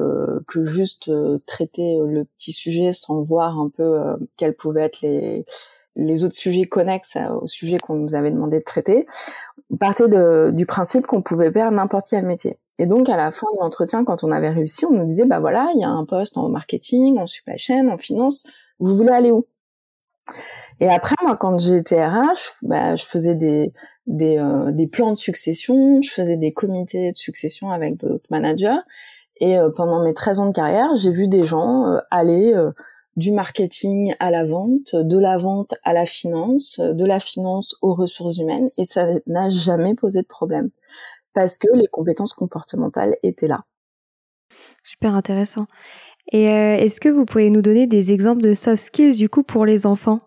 que 0.46 0.64
juste 0.64 1.10
traiter 1.46 1.98
le 2.04 2.24
petit 2.24 2.52
sujet 2.52 2.92
sans 2.92 3.22
voir 3.22 3.58
un 3.58 3.68
peu 3.68 4.16
quels 4.36 4.54
pouvaient 4.54 4.82
être 4.82 5.00
les 5.00 5.44
les 5.96 6.24
autres 6.24 6.34
sujets 6.34 6.64
connexes 6.64 7.16
au 7.40 7.46
sujet 7.46 7.78
qu'on 7.78 7.94
nous 7.94 8.16
avait 8.16 8.32
demandé 8.32 8.58
de 8.58 8.64
traiter. 8.64 9.06
partait 9.78 10.04
du 10.52 10.66
principe 10.66 11.06
qu'on 11.06 11.22
pouvait 11.22 11.52
faire 11.52 11.70
n'importe 11.70 12.06
quel 12.10 12.26
métier. 12.26 12.58
Et 12.80 12.86
donc 12.86 13.08
à 13.08 13.16
la 13.16 13.30
fin 13.30 13.46
de 13.54 13.60
l'entretien, 13.60 14.04
quand 14.04 14.24
on 14.24 14.32
avait 14.32 14.50
réussi, 14.50 14.86
on 14.86 14.90
nous 14.90 15.04
disait 15.04 15.24
bah 15.24 15.38
voilà, 15.38 15.70
il 15.74 15.80
y 15.80 15.84
a 15.84 15.88
un 15.88 16.04
poste 16.04 16.36
en 16.36 16.48
marketing, 16.48 17.18
en 17.18 17.26
supply 17.26 17.58
chain, 17.58 17.88
en 17.88 17.98
finance. 17.98 18.44
Vous 18.80 18.96
voulez 18.96 19.10
aller 19.10 19.30
où? 19.30 19.46
Et 20.80 20.88
après 20.88 21.14
moi, 21.22 21.36
quand 21.36 21.58
j'étais 21.58 22.04
RH, 22.04 22.62
bah, 22.62 22.96
je 22.96 23.04
faisais 23.04 23.34
des 23.34 23.72
des, 24.06 24.38
euh, 24.38 24.70
des 24.70 24.86
plans 24.86 25.12
de 25.12 25.18
succession, 25.18 26.00
je 26.02 26.10
faisais 26.10 26.36
des 26.36 26.52
comités 26.52 27.12
de 27.12 27.16
succession 27.16 27.70
avec 27.70 27.96
d'autres 27.96 28.26
managers. 28.30 28.80
Et 29.40 29.58
euh, 29.58 29.70
pendant 29.70 30.04
mes 30.04 30.14
13 30.14 30.40
ans 30.40 30.46
de 30.46 30.52
carrière, 30.52 30.94
j'ai 30.96 31.10
vu 31.10 31.28
des 31.28 31.44
gens 31.44 31.86
euh, 31.86 31.98
aller 32.10 32.54
du 33.16 33.30
marketing 33.30 34.14
à 34.18 34.30
la 34.30 34.44
vente, 34.44 34.94
de 34.94 35.18
la 35.18 35.38
vente 35.38 35.74
à 35.84 35.92
la 35.92 36.06
finance, 36.06 36.80
de 36.80 37.04
la 37.04 37.20
finance 37.20 37.76
aux 37.80 37.94
ressources 37.94 38.38
humaines, 38.38 38.68
et 38.78 38.84
ça 38.84 39.06
n'a 39.26 39.50
jamais 39.50 39.94
posé 39.94 40.22
de 40.22 40.26
problème 40.26 40.70
parce 41.34 41.58
que 41.58 41.68
les 41.74 41.88
compétences 41.88 42.32
comportementales 42.32 43.16
étaient 43.22 43.48
là. 43.48 43.64
Super 44.82 45.14
intéressant. 45.14 45.66
Et 46.32 46.48
euh, 46.48 46.76
est-ce 46.76 47.00
que 47.00 47.08
vous 47.08 47.26
pouvez 47.26 47.50
nous 47.50 47.60
donner 47.60 47.86
des 47.86 48.12
exemples 48.12 48.40
de 48.40 48.54
soft 48.54 48.82
skills 48.82 49.16
du 49.16 49.28
coup 49.28 49.42
pour 49.42 49.66
les 49.66 49.84
enfants? 49.84 50.20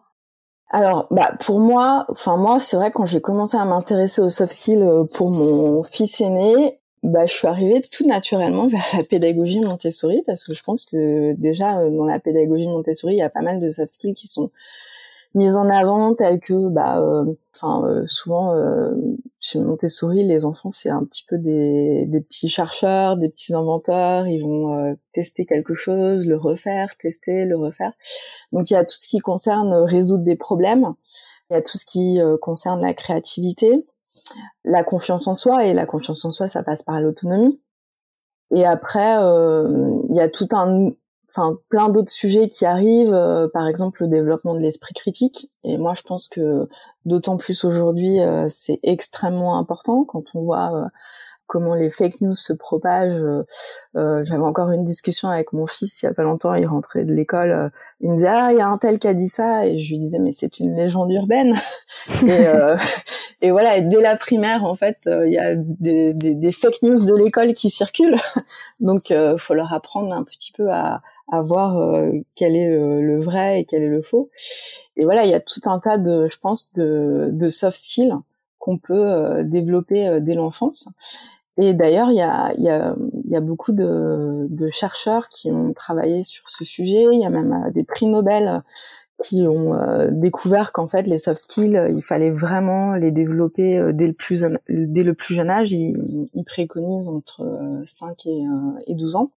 Alors, 0.69 1.07
bah 1.11 1.31
pour 1.39 1.59
moi, 1.59 2.05
enfin 2.09 2.35
moi, 2.35 2.59
c'est 2.59 2.75
vrai 2.75 2.91
quand 2.91 3.05
j'ai 3.05 3.21
commencé 3.21 3.55
à 3.57 3.63
m'intéresser 3.63 4.21
aux 4.21 4.29
soft 4.29 4.51
skills 4.51 4.83
euh, 4.83 5.05
pour 5.15 5.29
mon 5.29 5.81
fils 5.83 6.19
aîné, 6.19 6.77
bah, 7.03 7.25
je 7.25 7.33
suis 7.33 7.47
arrivée 7.47 7.81
tout 7.81 8.05
naturellement 8.05 8.67
vers 8.67 8.85
la 8.97 9.03
pédagogie 9.03 9.61
Montessori 9.61 10.23
parce 10.25 10.43
que 10.43 10.53
je 10.53 10.63
pense 10.63 10.85
que 10.85 11.33
déjà 11.33 11.79
euh, 11.79 11.89
dans 11.89 12.05
la 12.05 12.19
pédagogie 12.19 12.67
Montessori, 12.67 13.13
il 13.13 13.19
y 13.19 13.21
a 13.21 13.29
pas 13.29 13.41
mal 13.41 13.61
de 13.61 13.71
soft 13.71 13.91
skills 13.91 14.13
qui 14.13 14.27
sont 14.27 14.51
mises 15.37 15.55
en 15.55 15.69
avant 15.69 16.13
telles 16.15 16.39
que 16.39 16.69
bah 16.69 16.99
euh, 16.99 17.25
enfin 17.55 17.85
euh, 17.87 18.03
souvent 18.07 18.53
chez 19.39 19.59
Montessori 19.59 20.23
les 20.23 20.45
enfants 20.45 20.71
c'est 20.71 20.89
un 20.89 21.03
petit 21.03 21.23
peu 21.27 21.37
des, 21.37 22.05
des 22.07 22.21
petits 22.21 22.49
chercheurs 22.49 23.17
des 23.17 23.29
petits 23.29 23.53
inventeurs. 23.53 24.27
Ils 24.27 24.43
vont 24.43 24.97
tester 25.13 25.45
quelque 25.45 25.75
chose 25.75 26.25
le 26.25 26.37
refaire 26.37 26.89
tester 27.01 27.45
le 27.45 27.57
refaire. 27.57 27.93
Donc 28.51 28.69
il 28.69 28.73
y 28.73 28.77
a 28.77 28.83
tout 28.83 28.95
ce 28.95 29.07
qui 29.07 29.19
concerne 29.19 29.73
résoudre 29.73 30.23
des 30.23 30.35
problèmes. 30.35 30.93
Il 31.49 31.53
y 31.53 31.57
a 31.57 31.61
tout 31.61 31.77
ce 31.77 31.85
qui 31.85 32.19
concerne 32.41 32.81
la 32.81 32.93
créativité. 32.93 33.85
La 34.65 34.83
confiance 34.83 35.27
en 35.27 35.35
soi 35.35 35.65
et 35.65 35.73
la 35.73 35.85
confiance 35.85 36.25
en 36.25 36.31
soi 36.31 36.49
ça 36.49 36.63
passe 36.63 36.83
par 36.83 36.99
l'autonomie. 36.99 37.61
Et 38.55 38.65
après 38.65 39.17
euh, 39.19 40.01
il 40.09 40.15
y 40.15 40.19
a 40.19 40.29
tout 40.29 40.47
un 40.51 40.89
enfin 41.29 41.57
plein 41.69 41.89
d'autres 41.89 42.11
sujets 42.11 42.47
qui 42.47 42.65
arrivent 42.65 43.13
euh, 43.13 43.47
par 43.53 43.67
exemple 43.67 44.03
le 44.03 44.09
développement 44.09 44.53
de 44.53 44.59
l'esprit 44.59 44.93
critique. 44.93 45.51
Et 45.63 45.77
moi 45.77 45.93
je 45.95 46.03
pense 46.03 46.27
que 46.27 46.67
d'autant 47.05 47.37
plus 47.37 47.63
aujourd'hui 47.63 48.19
euh, 48.21 48.47
c'est 48.49 48.79
extrêmement 48.83 49.57
important 49.57 50.05
quand 50.05 50.23
on 50.35 50.41
voit 50.41 50.89
comment 51.47 51.73
les 51.73 51.89
fake 51.89 52.21
news 52.21 52.35
se 52.35 52.53
propagent. 52.53 53.21
Euh, 53.21 53.43
euh, 53.95 54.23
J'avais 54.23 54.43
encore 54.43 54.71
une 54.71 54.83
discussion 54.83 55.29
avec 55.29 55.53
mon 55.53 55.65
fils 55.65 56.01
il 56.01 56.05
y 56.05 56.09
a 56.09 56.13
pas 56.13 56.23
longtemps, 56.23 56.53
il 56.53 56.67
rentrait 56.67 57.05
de 57.05 57.13
l'école, 57.13 57.51
euh, 57.51 57.69
il 58.01 58.11
me 58.11 58.15
disait 58.15 58.27
ah 58.27 58.49
il 58.51 58.57
y 58.57 58.61
a 58.61 58.67
un 58.67 58.77
tel 58.77 58.99
qui 58.99 59.07
a 59.07 59.13
dit 59.13 59.29
ça. 59.29 59.65
Et 59.65 59.79
je 59.79 59.89
lui 59.89 59.99
disais 59.99 60.19
mais 60.19 60.33
c'est 60.33 60.59
une 60.59 60.75
légende 60.75 61.11
urbaine. 61.11 61.55
Et, 62.25 62.47
euh, 62.47 62.77
et, 63.41 63.51
voilà 63.51 63.77
et 63.77 63.81
dès 63.81 64.01
la 64.01 64.15
primaire 64.15 64.63
en 64.63 64.75
fait 64.75 64.97
il 65.05 65.31
y 65.31 65.37
a 65.37 65.55
des, 65.55 66.13
des, 66.13 66.35
des, 66.35 66.51
fake 66.51 66.81
news 66.81 67.05
de 67.05 67.15
l'école 67.15 67.53
qui 67.53 67.69
circulent. 67.69 68.15
Donc 68.79 69.11
euh, 69.11 69.37
faut 69.37 69.53
leur 69.53 69.73
apprendre 69.73 70.13
un 70.13 70.23
petit 70.23 70.51
peu 70.51 70.71
à, 70.71 71.01
à 71.31 71.41
voir 71.41 72.01
quel 72.35 72.55
est 72.55 72.69
le, 72.69 73.01
le, 73.01 73.21
vrai 73.21 73.61
et 73.61 73.65
quel 73.65 73.83
est 73.83 73.89
le 73.89 74.01
faux 74.01 74.29
et 74.95 75.03
voilà 75.03 75.25
il 75.25 75.29
y 75.29 75.33
a 75.33 75.39
tout 75.39 75.61
un 75.65 75.79
tas 75.79 75.97
de 75.97 76.27
je 76.31 76.37
pense 76.39 76.73
de, 76.73 77.29
de 77.33 77.49
soft 77.49 77.77
skills 77.77 78.15
qu'on 78.59 78.77
peut 78.77 79.43
développer 79.43 80.19
dès 80.21 80.35
l'enfance 80.35 80.87
et 81.57 81.73
d'ailleurs, 81.73 82.11
il 82.11 82.17
y 82.17 82.21
a, 82.21 82.53
y, 82.57 82.69
a, 82.69 82.95
y 83.25 83.35
a, 83.35 83.41
beaucoup 83.41 83.71
de, 83.71 84.47
de, 84.49 84.69
chercheurs 84.69 85.27
qui 85.27 85.51
ont 85.51 85.73
travaillé 85.73 86.23
sur 86.23 86.49
ce 86.51 86.63
sujet. 86.63 87.05
Il 87.11 87.19
y 87.19 87.25
a 87.25 87.31
même 87.31 87.51
euh, 87.51 87.71
des 87.71 87.83
prix 87.83 88.05
Nobel 88.05 88.61
qui 89.23 89.41
ont 89.47 89.73
euh, 89.73 90.09
découvert 90.11 90.71
qu'en 90.71 90.87
fait 90.87 91.01
les 91.03 91.17
soft 91.17 91.41
skills, 91.41 91.81
il 91.89 92.03
fallait 92.03 92.29
vraiment 92.29 92.93
les 92.93 93.09
développer 93.09 93.79
euh, 93.79 93.91
dès 93.91 94.05
le 94.05 94.13
plus 94.13 94.45
dès 94.69 95.01
le 95.01 95.15
plus 95.15 95.33
jeune 95.33 95.49
âge. 95.49 95.71
Ils, 95.71 96.29
ils 96.35 96.43
préconisent 96.43 97.09
entre 97.09 97.43
5 97.85 98.27
et, 98.27 98.43
et 98.85 98.93
12 98.93 99.15
ans. 99.15 99.31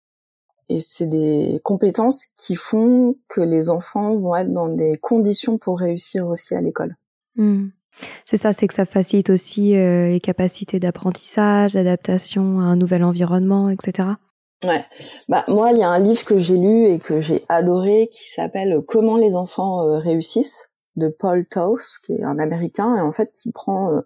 Et 0.69 0.81
c'est 0.81 1.07
des 1.07 1.61
compétences 1.65 2.27
qui 2.37 2.55
font 2.55 3.17
que 3.29 3.41
les 3.41 3.71
enfants 3.71 4.17
vont 4.17 4.37
être 4.37 4.53
dans 4.53 4.69
des 4.69 4.99
conditions 4.99 5.57
pour 5.57 5.79
réussir 5.79 6.27
aussi 6.27 6.55
à 6.55 6.61
l'école. 6.61 6.97
Mmh. 7.37 7.69
C'est 8.25 8.37
ça, 8.37 8.53
c'est 8.53 8.67
que 8.67 8.75
ça 8.75 8.85
facilite 8.85 9.31
aussi 9.31 9.77
euh, 9.77 10.09
les 10.09 10.21
capacités 10.21 10.79
d'apprentissage, 10.79 11.73
d'adaptation 11.73 12.61
à 12.61 12.65
un 12.65 12.77
nouvel 12.77 13.03
environnement, 13.03 13.71
etc. 13.71 14.09
Ouais. 14.65 14.85
Bah 15.29 15.45
moi, 15.49 15.73
il 15.73 15.79
y 15.79 15.83
a 15.83 15.89
un 15.89 15.99
livre 15.99 16.25
que 16.25 16.39
j'ai 16.39 16.57
lu 16.57 16.87
et 16.87 16.99
que 16.99 17.21
j'ai 17.21 17.43
adoré 17.49 18.09
qui 18.13 18.29
s'appelle 18.29 18.81
Comment 18.87 19.17
les 19.17 19.35
enfants 19.35 19.89
euh, 19.89 19.97
réussissent 19.97 20.71
de 20.97 21.09
Paul 21.09 21.47
Toth, 21.47 21.81
qui 22.05 22.15
est 22.15 22.25
un 22.25 22.39
Américain 22.39 22.97
et 22.97 23.01
en 23.01 23.13
fait 23.13 23.31
qui 23.33 23.53
prend 23.53 23.93
euh, 23.93 24.01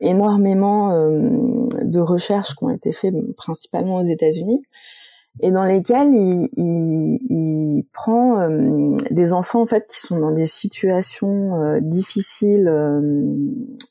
énormément 0.00 0.90
de 0.90 2.00
recherches 2.00 2.54
qui 2.56 2.64
ont 2.64 2.70
été 2.70 2.92
faites 2.92 3.14
principalement 3.36 3.96
aux 3.96 4.04
États-Unis 4.04 4.62
et 5.40 5.50
dans 5.50 5.64
lesquels 5.64 6.14
il, 6.14 6.48
il, 6.56 7.18
il 7.28 7.84
prend 7.92 8.40
euh, 8.40 8.96
des 9.10 9.32
enfants 9.32 9.62
en 9.62 9.66
fait 9.66 9.86
qui 9.88 9.98
sont 9.98 10.20
dans 10.20 10.30
des 10.30 10.46
situations 10.46 11.56
euh, 11.56 11.80
difficiles 11.80 12.68
euh, 12.68 13.00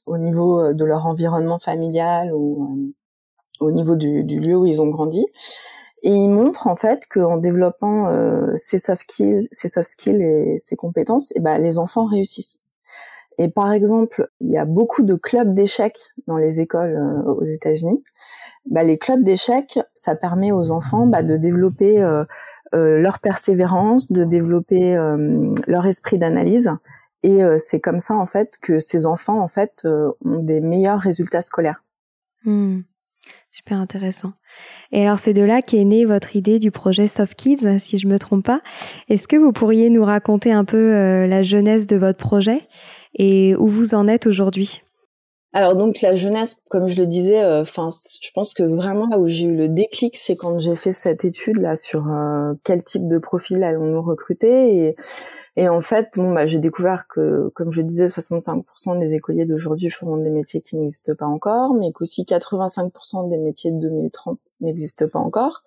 au 0.06 0.18
niveau 0.18 0.74
de 0.74 0.86
leur 0.86 1.06
environnement 1.06 1.60
familial 1.60 2.34
ou 2.34 2.94
au 3.60 3.72
niveau 3.72 3.96
du, 3.96 4.24
du, 4.24 4.40
lieu 4.40 4.56
où 4.56 4.66
ils 4.66 4.82
ont 4.82 4.90
grandi 4.90 5.26
et 6.04 6.10
il 6.10 6.30
montre 6.30 6.68
en 6.68 6.76
fait 6.76 7.06
qu'en 7.10 7.38
développant 7.38 8.10
ces 8.56 8.78
soft 8.78 9.04
skills, 9.04 9.48
ces 9.52 9.70
soft 9.70 9.88
skills 9.88 10.22
et 10.22 10.58
ces 10.58 10.76
compétences, 10.76 11.32
et 11.32 11.36
eh 11.38 11.40
ben 11.40 11.58
les 11.60 11.80
enfants 11.80 12.06
réussissent. 12.06 12.63
Et 13.38 13.50
par 13.50 13.72
exemple, 13.72 14.30
il 14.42 14.52
y 14.52 14.58
a 14.58 14.66
beaucoup 14.66 15.04
de 15.04 15.16
clubs 15.16 15.54
d'échecs 15.54 16.00
dans 16.28 16.38
les 16.38 16.62
écoles 16.62 17.24
aux 17.26 17.46
États-Unis 17.46 18.04
bah, 18.66 18.84
les 18.84 18.98
clubs 18.98 19.24
d'échecs, 19.24 19.80
ça 19.94 20.16
permet 20.16 20.52
aux 20.52 20.72
enfants 20.72 21.06
bah, 21.06 21.24
de 21.24 21.38
développer 21.38 22.02
euh, 22.02 22.24
euh, 22.74 23.00
leur 23.00 23.20
persévérance, 23.20 24.12
de 24.12 24.24
développer 24.24 24.96
euh, 24.96 25.54
leur 25.68 25.86
esprit 25.86 26.18
d'analyse. 26.18 26.72
Et 27.26 27.40
c'est 27.58 27.80
comme 27.80 28.02
ça 28.02 28.16
en 28.16 28.26
fait 28.26 28.58
que 28.62 28.80
ces 28.80 29.06
enfants 29.06 29.40
en 29.40 29.48
fait 29.48 29.86
ont 29.86 30.40
des 30.40 30.60
meilleurs 30.60 31.00
résultats 31.00 31.42
scolaires. 31.42 31.82
Hmm. 32.44 32.82
Super 33.50 33.78
intéressant. 33.78 34.34
Et 34.92 35.04
alors 35.04 35.20
c'est 35.20 35.32
de 35.32 35.42
là 35.42 35.62
qu'est 35.62 35.86
née 35.86 36.04
votre 36.04 36.36
idée 36.36 36.60
du 36.60 36.70
projet 36.70 37.08
Soft 37.08 37.36
Kids, 37.36 37.80
si 37.80 37.98
je 37.98 38.10
me 38.10 38.20
trompe 38.20 38.44
pas. 38.44 38.60
Est-ce 39.08 39.30
que 39.30 39.38
vous 39.38 39.54
pourriez 39.54 39.90
nous 39.90 40.04
raconter 40.04 40.52
un 40.52 40.66
peu 40.66 41.26
la 41.26 41.44
jeunesse 41.44 41.88
de 41.88 41.96
votre 41.96 42.18
projet? 42.18 42.68
Et 43.16 43.56
où 43.56 43.68
vous 43.68 43.94
en 43.94 44.08
êtes 44.08 44.28
aujourd'hui? 44.28 44.82
Alors 45.56 45.76
donc 45.76 46.02
la 46.02 46.16
jeunesse, 46.16 46.64
comme 46.70 46.90
je 46.90 46.98
le 46.98 47.06
disais, 47.06 47.44
euh, 47.44 47.62
enfin, 47.62 47.90
je 48.24 48.30
pense 48.34 48.56
que 48.56 48.64
vraiment 48.64 49.08
là 49.08 49.20
où 49.20 49.28
j'ai 49.28 49.44
eu 49.44 49.56
le 49.56 49.70
déclic, 49.70 50.18
c'est 50.18 50.36
quand 50.36 50.60
j'ai 50.60 50.76
fait 50.76 50.94
cette 50.94 51.26
étude 51.26 51.60
là 51.60 51.76
sur 51.76 52.12
euh, 52.12 52.54
quel 52.64 52.84
type 52.84 53.08
de 53.08 53.20
profil 53.20 53.64
allons-nous 53.64 54.02
recruter 54.02 54.78
et, 54.78 54.96
et 55.56 55.70
en 55.70 55.82
fait, 55.82 56.14
bon, 56.16 56.34
bah, 56.34 56.48
j'ai 56.48 56.58
découvert 56.58 57.06
que, 57.08 57.50
comme 57.54 57.72
je 57.72 57.84
disais, 57.84 58.08
65% 58.08 59.00
des 59.00 59.14
écoliers 59.14 59.46
d'aujourd'hui 59.46 59.92
feront 59.92 60.18
des 60.18 60.32
métiers 60.32 60.62
qui 60.62 60.76
n'existent 60.78 61.14
pas 61.14 61.28
encore, 61.28 61.76
mais 61.76 61.92
qu'aussi 61.92 62.24
85% 62.24 63.30
des 63.30 63.38
métiers 63.38 63.70
de 63.72 63.78
2030 63.78 64.40
n'existent 64.62 65.08
pas 65.08 65.20
encore. 65.20 65.62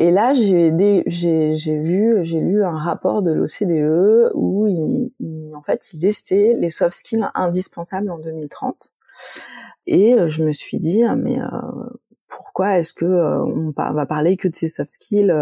Et 0.00 0.12
là, 0.12 0.32
j'ai 0.32 0.70
vu, 0.70 2.18
j'ai 2.22 2.40
lu 2.40 2.64
un 2.64 2.78
rapport 2.78 3.20
de 3.20 3.32
l'OCDE 3.32 4.30
où 4.34 4.68
il, 4.68 5.52
en 5.56 5.62
fait, 5.62 5.92
il 5.92 6.00
listait 6.00 6.54
les 6.56 6.70
soft 6.70 6.96
skills 6.96 7.26
indispensables 7.34 8.08
en 8.10 8.18
2030. 8.18 8.92
Et 9.88 10.14
euh, 10.14 10.28
je 10.28 10.44
me 10.44 10.52
suis 10.52 10.78
dit, 10.78 11.02
ah, 11.02 11.16
mais 11.16 11.40
euh, 11.40 11.48
pourquoi 12.28 12.78
est-ce 12.78 12.94
que 12.94 13.06
euh, 13.06 13.42
on 13.42 13.72
va 13.74 14.06
parler 14.06 14.36
que 14.36 14.46
de 14.46 14.54
ces 14.54 14.68
soft 14.68 14.90
skills 14.90 15.34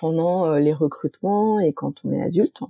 pendant 0.00 0.54
les 0.54 0.72
recrutements 0.72 1.60
et 1.60 1.74
quand 1.74 2.04
on 2.04 2.12
est 2.12 2.22
adulte? 2.22 2.60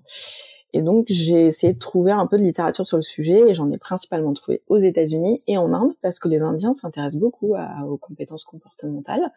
Et 0.73 0.83
donc, 0.83 1.07
j'ai 1.09 1.47
essayé 1.47 1.75
de 1.75 1.79
trouver 1.79 2.11
un 2.11 2.27
peu 2.27 2.37
de 2.37 2.43
littérature 2.43 2.85
sur 2.85 2.97
le 2.97 3.05
sujet 3.05 3.49
et 3.49 3.55
j'en 3.55 3.71
ai 3.71 3.79
principalement 3.79 4.33
trouvé 4.33 4.63
aux 4.67 4.79
États-Unis 4.79 5.41
et 5.47 5.57
en 5.57 5.73
Inde 5.73 5.93
parce 6.03 6.19
que 6.19 6.27
les 6.27 6.41
Indiens 6.41 6.75
s'intéressent 6.75 7.21
beaucoup 7.21 7.55
aux 7.87 7.97
compétences 7.99 8.43
comportementales. 8.43 9.31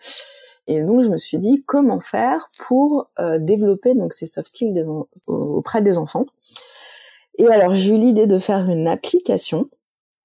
Et 0.67 0.83
donc 0.83 1.01
je 1.01 1.07
me 1.07 1.17
suis 1.17 1.39
dit 1.39 1.63
comment 1.65 2.01
faire 2.01 2.50
pour 2.67 3.07
euh, 3.19 3.39
développer 3.39 3.95
donc 3.95 4.13
ces 4.13 4.27
soft 4.27 4.50
skills 4.50 4.86
auprès 5.27 5.81
des 5.81 5.97
enfants? 5.97 6.25
Et 7.38 7.47
alors 7.47 7.74
j'ai 7.74 7.95
eu 7.95 7.97
l'idée 7.97 8.27
de 8.27 8.38
faire 8.38 8.69
une 8.69 8.88
application 8.88 9.69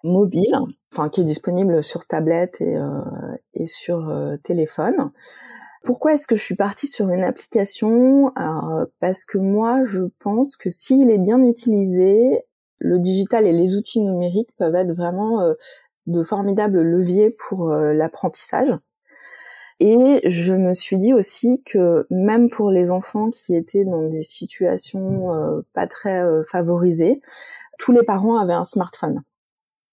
mobile, 0.02 0.58
enfin 0.92 1.08
qui 1.08 1.20
est 1.20 1.24
disponible 1.24 1.82
sur 1.82 2.06
tablette 2.06 2.60
et, 2.60 2.76
euh, 2.76 3.66
sur 3.66 4.08
euh, 4.08 4.36
téléphone. 4.42 5.12
Pourquoi 5.84 6.14
est-ce 6.14 6.26
que 6.26 6.34
je 6.34 6.42
suis 6.42 6.56
partie 6.56 6.88
sur 6.88 7.08
une 7.10 7.22
application? 7.22 8.32
Parce 9.00 9.24
que 9.24 9.38
moi 9.38 9.84
je 9.84 10.02
pense 10.20 10.56
que 10.56 10.70
s'il 10.70 11.10
est 11.10 11.18
bien 11.18 11.42
utilisé, 11.42 12.44
le 12.78 12.98
digital 12.98 13.46
et 13.46 13.52
les 13.52 13.76
outils 13.76 14.00
numériques 14.00 14.50
peuvent 14.58 14.74
être 14.74 14.92
vraiment 14.92 15.40
de 16.06 16.22
formidables 16.22 16.82
leviers 16.82 17.34
pour 17.48 17.68
l'apprentissage. 17.68 18.72
Et 19.84 20.20
je 20.30 20.52
me 20.54 20.72
suis 20.74 20.96
dit 20.96 21.12
aussi 21.12 21.60
que 21.64 22.06
même 22.08 22.48
pour 22.50 22.70
les 22.70 22.92
enfants 22.92 23.30
qui 23.30 23.56
étaient 23.56 23.84
dans 23.84 24.08
des 24.08 24.22
situations 24.22 25.64
pas 25.72 25.88
très 25.88 26.22
favorisées, 26.48 27.20
tous 27.80 27.90
les 27.90 28.04
parents 28.04 28.38
avaient 28.38 28.52
un 28.52 28.64
smartphone. 28.64 29.22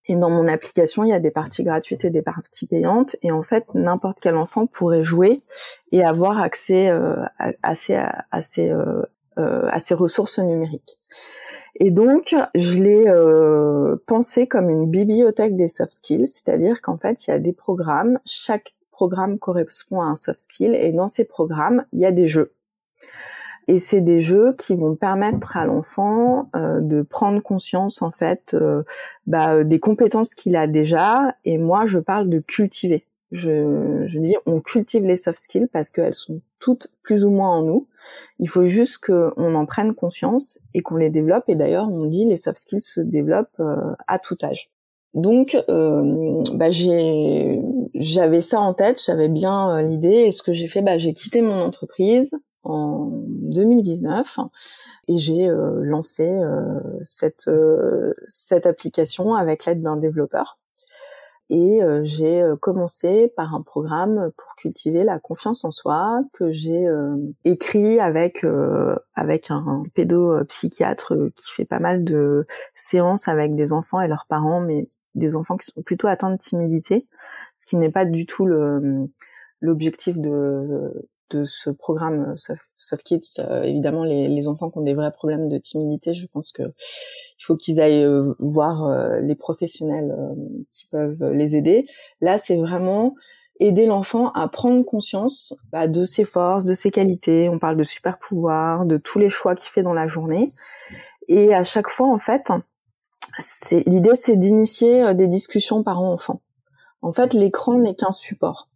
Et 0.05 0.15
dans 0.15 0.29
mon 0.29 0.47
application, 0.47 1.03
il 1.03 1.09
y 1.09 1.13
a 1.13 1.19
des 1.19 1.31
parties 1.31 1.63
gratuites 1.63 2.05
et 2.05 2.11
des 2.11 2.21
parties 2.21 2.67
payantes. 2.67 3.15
Et 3.23 3.31
en 3.31 3.41
fait, 3.41 3.65
n'importe 3.73 4.19
quel 4.19 4.37
enfant 4.37 4.67
pourrait 4.67 5.03
jouer 5.03 5.39
et 5.91 6.03
avoir 6.03 6.39
accès 6.39 6.89
euh, 6.89 7.23
à, 7.63 7.73
ces, 7.73 7.95
à, 7.95 8.25
euh, 8.59 9.03
euh, 9.37 9.69
à 9.71 9.79
ces 9.79 9.93
ressources 9.93 10.39
numériques. 10.39 10.97
Et 11.79 11.91
donc, 11.91 12.35
je 12.55 12.83
l'ai 12.83 13.07
euh, 13.07 13.97
pensé 14.07 14.47
comme 14.47 14.69
une 14.69 14.89
bibliothèque 14.89 15.55
des 15.55 15.67
soft 15.67 15.91
skills, 15.91 16.27
c'est-à-dire 16.27 16.81
qu'en 16.81 16.97
fait, 16.97 17.27
il 17.27 17.31
y 17.31 17.33
a 17.33 17.39
des 17.39 17.53
programmes. 17.53 18.19
Chaque 18.25 18.73
programme 18.99 19.39
correspond 19.39 20.01
à 20.01 20.07
un 20.07 20.15
soft 20.15 20.41
skill, 20.41 20.75
et 20.75 20.91
dans 20.91 21.07
ces 21.07 21.23
programmes, 21.23 21.85
il 21.93 22.01
y 22.01 22.05
a 22.05 22.11
des 22.11 22.27
jeux. 22.27 22.51
Et 23.69 23.77
c'est 23.77 24.01
des 24.01 24.19
jeux 24.19 24.53
qui 24.57 24.75
vont 24.75 24.95
permettre 24.95 25.55
à 25.55 25.65
l'enfant 25.65 26.49
euh, 26.53 26.81
de 26.81 27.01
prendre 27.01 27.41
conscience 27.41 28.01
en 28.01 28.11
fait 28.11 28.53
euh, 28.53 28.83
bah, 29.25 29.53
euh, 29.53 29.63
des 29.63 29.79
compétences 29.79 30.33
qu'il 30.33 30.57
a 30.57 30.67
déjà. 30.67 31.33
Et 31.45 31.57
moi, 31.57 31.85
je 31.85 31.99
parle 31.99 32.27
de 32.27 32.39
cultiver. 32.39 33.05
Je, 33.31 34.03
je 34.05 34.19
dis 34.19 34.35
on 34.45 34.59
cultive 34.59 35.05
les 35.05 35.15
soft 35.15 35.39
skills 35.39 35.69
parce 35.71 35.91
qu'elles 35.91 36.13
sont 36.13 36.41
toutes 36.59 36.87
plus 37.03 37.23
ou 37.23 37.29
moins 37.29 37.51
en 37.51 37.61
nous. 37.61 37.87
Il 38.39 38.49
faut 38.49 38.65
juste 38.65 38.97
qu'on 38.97 39.55
en 39.55 39.65
prenne 39.65 39.93
conscience 39.93 40.59
et 40.73 40.81
qu'on 40.81 40.97
les 40.97 41.09
développe. 41.09 41.45
Et 41.47 41.55
d'ailleurs, 41.55 41.87
on 41.89 42.03
dit 42.05 42.25
les 42.25 42.37
soft 42.37 42.57
skills 42.57 42.81
se 42.81 42.99
développent 42.99 43.61
à 44.07 44.19
tout 44.19 44.37
âge. 44.43 44.71
Donc, 45.13 45.57
euh, 45.69 46.43
bah, 46.53 46.69
j'avais 46.71 48.41
ça 48.41 48.59
en 48.59 48.73
tête, 48.73 49.01
j'avais 49.03 49.29
bien 49.29 49.81
l'idée. 49.81 50.25
Et 50.25 50.31
ce 50.31 50.43
que 50.43 50.53
j'ai 50.53 50.67
fait, 50.67 50.81
bah, 50.81 50.97
j'ai 50.97 51.13
quitté 51.13 51.41
mon 51.41 51.59
entreprise 51.61 52.31
en 52.63 53.09
2019 53.11 54.39
et 55.09 55.17
j'ai 55.17 55.49
euh, 55.49 55.81
lancé 55.83 56.29
euh, 56.29 56.79
euh, 57.47 58.13
cette 58.27 58.65
application 58.67 59.33
avec 59.33 59.65
l'aide 59.65 59.81
d'un 59.81 59.97
développeur 59.97 60.58
et 61.49 61.81
j'ai 62.03 62.43
commencé 62.61 63.31
par 63.35 63.55
un 63.55 63.61
programme 63.61 64.31
pour 64.37 64.55
cultiver 64.55 65.03
la 65.03 65.19
confiance 65.19 65.65
en 65.65 65.71
soi 65.71 66.21
que 66.33 66.51
j'ai 66.51 66.87
écrit 67.43 67.99
avec 67.99 68.45
avec 69.15 69.49
un 69.49 69.83
pédopsychiatre 69.95 71.13
qui 71.35 71.51
fait 71.51 71.65
pas 71.65 71.79
mal 71.79 72.03
de 72.03 72.45
séances 72.75 73.27
avec 73.27 73.55
des 73.55 73.73
enfants 73.73 74.01
et 74.01 74.07
leurs 74.07 74.25
parents 74.27 74.61
mais 74.61 74.81
des 75.15 75.35
enfants 75.35 75.57
qui 75.57 75.67
sont 75.67 75.81
plutôt 75.81 76.07
atteints 76.07 76.31
de 76.31 76.37
timidité 76.37 77.07
ce 77.55 77.65
qui 77.65 77.77
n'est 77.77 77.91
pas 77.91 78.05
du 78.05 78.25
tout 78.25 78.45
le 78.45 79.09
l'objectif 79.61 80.17
de 80.17 80.93
de 81.29 81.45
ce 81.45 81.69
programme 81.69 82.31
euh, 82.31 82.55
Soft, 82.73 83.03
Kids, 83.03 83.39
euh, 83.39 83.63
évidemment, 83.63 84.03
les, 84.03 84.27
les, 84.27 84.47
enfants 84.47 84.69
qui 84.69 84.77
ont 84.77 84.83
des 84.83 84.93
vrais 84.93 85.11
problèmes 85.11 85.49
de 85.49 85.57
timidité, 85.57 86.13
je 86.13 86.27
pense 86.27 86.51
que 86.51 86.63
il 86.63 87.43
faut 87.45 87.55
qu'ils 87.55 87.79
aillent 87.79 88.03
euh, 88.03 88.33
voir 88.39 89.19
les 89.21 89.35
professionnels 89.35 90.15
qui 90.71 90.87
peuvent 90.87 91.23
les 91.31 91.55
aider. 91.55 91.87
Là, 92.21 92.37
c'est 92.37 92.57
vraiment 92.57 93.15
aider 93.59 93.85
l'enfant 93.85 94.31
à 94.31 94.47
prendre 94.47 94.83
conscience 94.83 95.55
bah, 95.71 95.87
de 95.87 96.03
ses 96.03 96.25
forces, 96.25 96.65
de 96.65 96.73
ses 96.73 96.91
qualités. 96.91 97.49
On 97.49 97.59
parle 97.59 97.77
de 97.77 97.83
super 97.83 98.17
pouvoirs, 98.19 98.85
de 98.85 98.97
tous 98.97 99.19
les 99.19 99.29
choix 99.29 99.55
qu'il 99.55 99.69
fait 99.69 99.83
dans 99.83 99.93
la 99.93 100.07
journée. 100.07 100.49
Et 101.27 101.53
à 101.53 101.63
chaque 101.63 101.89
fois, 101.89 102.07
en 102.07 102.17
fait, 102.17 102.51
l'idée, 103.85 104.15
c'est 104.15 104.37
d'initier 104.37 105.13
des 105.13 105.27
discussions 105.27 105.83
parents-enfants. 105.83 106.41
En 107.01 107.13
fait, 107.13 107.33
l'écran 107.33 107.77
n'est 107.77 107.95
qu'un 107.95 108.11
support. 108.11 108.68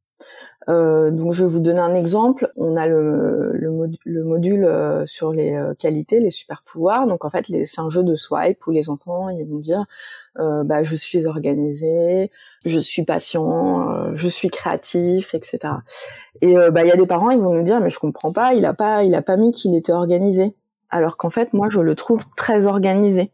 Euh, 0.70 1.12
donc 1.12 1.34
je 1.34 1.43
vais 1.43 1.50
vous 1.50 1.60
donner 1.60 1.79
un 1.79 1.96
exemple. 1.96 2.51
On 2.55 2.77
a 2.77 2.88
le, 2.88 3.51
le, 3.53 4.24
module 4.24 4.65
euh, 4.65 5.05
sur 5.05 5.34
les 5.34 5.53
euh, 5.55 5.74
qualités, 5.74 6.20
les 6.20 6.32
super 6.32 6.62
pouvoirs. 6.65 7.08
Donc 7.08 7.25
en 7.25 7.29
fait, 7.29 7.46
c'est 7.65 7.82
un 7.82 7.89
jeu 7.89 8.03
de 8.03 8.15
swipe 8.15 8.65
où 8.67 8.72
les 8.72 8.89
enfants 8.89 9.29
ils 9.29 9.46
vont 9.46 9.60
dire 9.60 9.84
euh, 10.39 10.63
bah, 10.63 10.84
je 10.84 10.96
suis 10.96 11.25
organisé, 11.25 12.32
je 12.65 12.79
suis 12.79 13.03
patient, 13.03 14.15
je 14.15 14.27
suis 14.27 14.50
créatif, 14.50 15.34
etc. 15.34 15.60
Et 16.41 16.54
bah 16.71 16.84
il 16.84 16.88
y 16.88 16.91
a 16.91 16.95
des 16.95 17.06
parents 17.06 17.30
ils 17.30 17.39
vont 17.39 17.54
nous 17.54 17.63
dire 17.63 17.80
mais 17.80 17.89
je 17.89 17.99
comprends 17.99 18.32
pas, 18.32 18.54
il 18.54 18.65
a 18.65 18.73
pas 18.73 19.04
il 19.04 19.15
a 19.15 19.21
pas 19.21 19.38
mis 19.38 19.52
qu'il 19.52 19.76
était 19.76 19.93
organisé. 19.93 20.56
Alors 20.89 21.17
qu'en 21.17 21.30
fait 21.30 21.54
moi 21.54 21.67
je 21.69 21.80
le 21.80 21.95
trouve 21.95 22.23
très 22.38 22.67
organisé. 22.67 23.32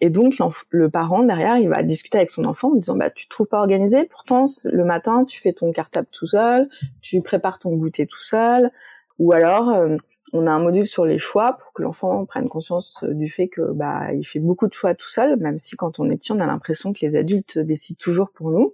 Et 0.00 0.10
donc 0.10 0.36
le 0.70 0.88
parent 0.88 1.22
derrière, 1.22 1.58
il 1.58 1.68
va 1.68 1.82
discuter 1.82 2.18
avec 2.18 2.30
son 2.30 2.44
enfant 2.44 2.68
en 2.72 2.76
disant 2.76 2.96
bah 2.96 3.10
tu 3.10 3.26
te 3.26 3.30
trouves 3.30 3.48
pas 3.48 3.58
organisé, 3.58 4.04
pourtant 4.04 4.44
le 4.64 4.84
matin 4.84 5.24
tu 5.24 5.40
fais 5.40 5.52
ton 5.52 5.72
cartable 5.72 6.06
tout 6.12 6.26
seul, 6.26 6.68
tu 7.00 7.20
prépares 7.20 7.58
ton 7.58 7.72
goûter 7.76 8.06
tout 8.06 8.20
seul, 8.20 8.70
ou 9.18 9.32
alors 9.32 9.70
euh, 9.70 9.96
on 10.32 10.46
a 10.46 10.50
un 10.50 10.60
module 10.60 10.86
sur 10.86 11.04
les 11.04 11.18
choix 11.18 11.54
pour 11.54 11.72
que 11.72 11.82
l'enfant 11.82 12.24
prenne 12.26 12.48
conscience 12.48 13.02
euh, 13.02 13.14
du 13.14 13.28
fait 13.28 13.48
que 13.48 13.72
bah 13.72 14.12
il 14.12 14.24
fait 14.24 14.38
beaucoup 14.38 14.68
de 14.68 14.72
choix 14.72 14.94
tout 14.94 15.08
seul, 15.08 15.36
même 15.36 15.58
si 15.58 15.76
quand 15.76 15.98
on 15.98 16.10
est 16.10 16.16
petit 16.16 16.32
on 16.32 16.40
a 16.40 16.46
l'impression 16.46 16.92
que 16.92 17.00
les 17.02 17.16
adultes 17.16 17.58
décident 17.58 17.98
toujours 18.00 18.30
pour 18.30 18.50
nous. 18.50 18.72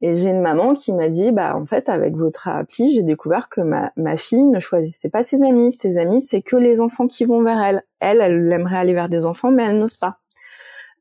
Et 0.00 0.14
j'ai 0.14 0.30
une 0.30 0.40
maman 0.40 0.74
qui 0.74 0.92
m'a 0.92 1.08
dit, 1.08 1.32
bah 1.32 1.56
en 1.56 1.66
fait 1.66 1.88
avec 1.88 2.14
votre 2.14 2.46
appli, 2.46 2.92
j'ai 2.92 3.02
découvert 3.02 3.48
que 3.48 3.60
ma, 3.60 3.92
ma 3.96 4.16
fille 4.16 4.44
ne 4.44 4.60
choisissait 4.60 5.10
pas 5.10 5.24
ses 5.24 5.42
amis. 5.42 5.72
Ses 5.72 5.98
amis, 5.98 6.22
c'est 6.22 6.40
que 6.40 6.54
les 6.54 6.80
enfants 6.80 7.08
qui 7.08 7.24
vont 7.24 7.42
vers 7.42 7.60
elle. 7.60 7.82
Elle, 7.98 8.20
elle 8.20 8.52
aimerait 8.52 8.76
aller 8.76 8.94
vers 8.94 9.08
des 9.08 9.26
enfants, 9.26 9.50
mais 9.50 9.64
elle 9.64 9.78
n'ose 9.78 9.96
pas. 9.96 10.18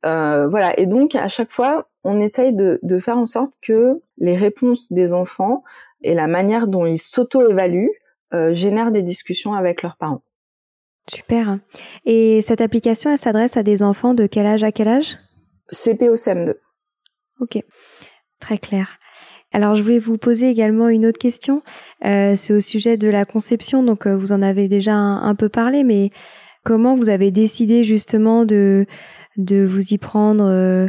Euh, 0.06 0.48
voilà. 0.48 0.80
Et 0.80 0.86
donc 0.86 1.16
à 1.16 1.28
chaque 1.28 1.52
fois, 1.52 1.88
on 2.04 2.20
essaye 2.22 2.54
de, 2.54 2.80
faire 3.00 3.18
en 3.18 3.26
sorte 3.26 3.54
que 3.62 4.02
les 4.18 4.38
réponses 4.38 4.92
des 4.92 5.14
enfants 5.14 5.64
et 6.02 6.14
la 6.14 6.28
manière 6.28 6.68
dont 6.68 6.86
ils 6.86 7.00
s'auto-évaluent 7.00 7.92
euh, 8.34 8.54
génèrent 8.54 8.92
des 8.92 9.04
discussions 9.04 9.54
avec 9.54 9.82
leurs 9.82 9.98
parents. 9.98 10.22
Super. 11.10 11.58
Et 12.06 12.42
cette 12.42 12.62
application, 12.62 13.12
elle 13.12 13.18
s'adresse 13.18 13.58
à 13.58 13.64
des 13.64 13.84
enfants 13.84 14.14
de 14.14 14.26
quel 14.26 14.46
âge 14.46 14.64
à 14.64 14.72
quel 14.72 14.88
âge? 14.88 15.18
CP 15.70 16.10
au 16.10 16.16
CM2. 16.16 16.56
Ok, 17.40 17.62
très 18.40 18.58
clair. 18.58 19.00
Alors, 19.54 19.76
je 19.76 19.84
voulais 19.84 20.00
vous 20.00 20.18
poser 20.18 20.50
également 20.50 20.90
une 20.90 21.06
autre 21.06 21.20
question. 21.20 21.62
Euh, 22.06 22.36
c'est 22.36 22.54
au 22.54 22.60
sujet 22.60 22.98
de 22.98 23.08
la 23.10 23.26
conception. 23.26 23.84
Donc, 23.84 24.06
vous 24.06 24.34
en 24.34 24.42
avez 24.42 24.68
déjà 24.68 24.94
un, 24.94 25.36
peu 25.36 25.48
parlé, 25.48 25.84
mais 25.84 26.10
comment 26.66 26.96
vous 26.96 27.08
avez 27.10 27.32
décidé 27.32 27.86
justement 27.86 28.44
de 28.44 28.86
de 29.38 29.66
vous 29.66 29.94
y 29.94 29.98
prendre 29.98 30.46
euh, 30.46 30.88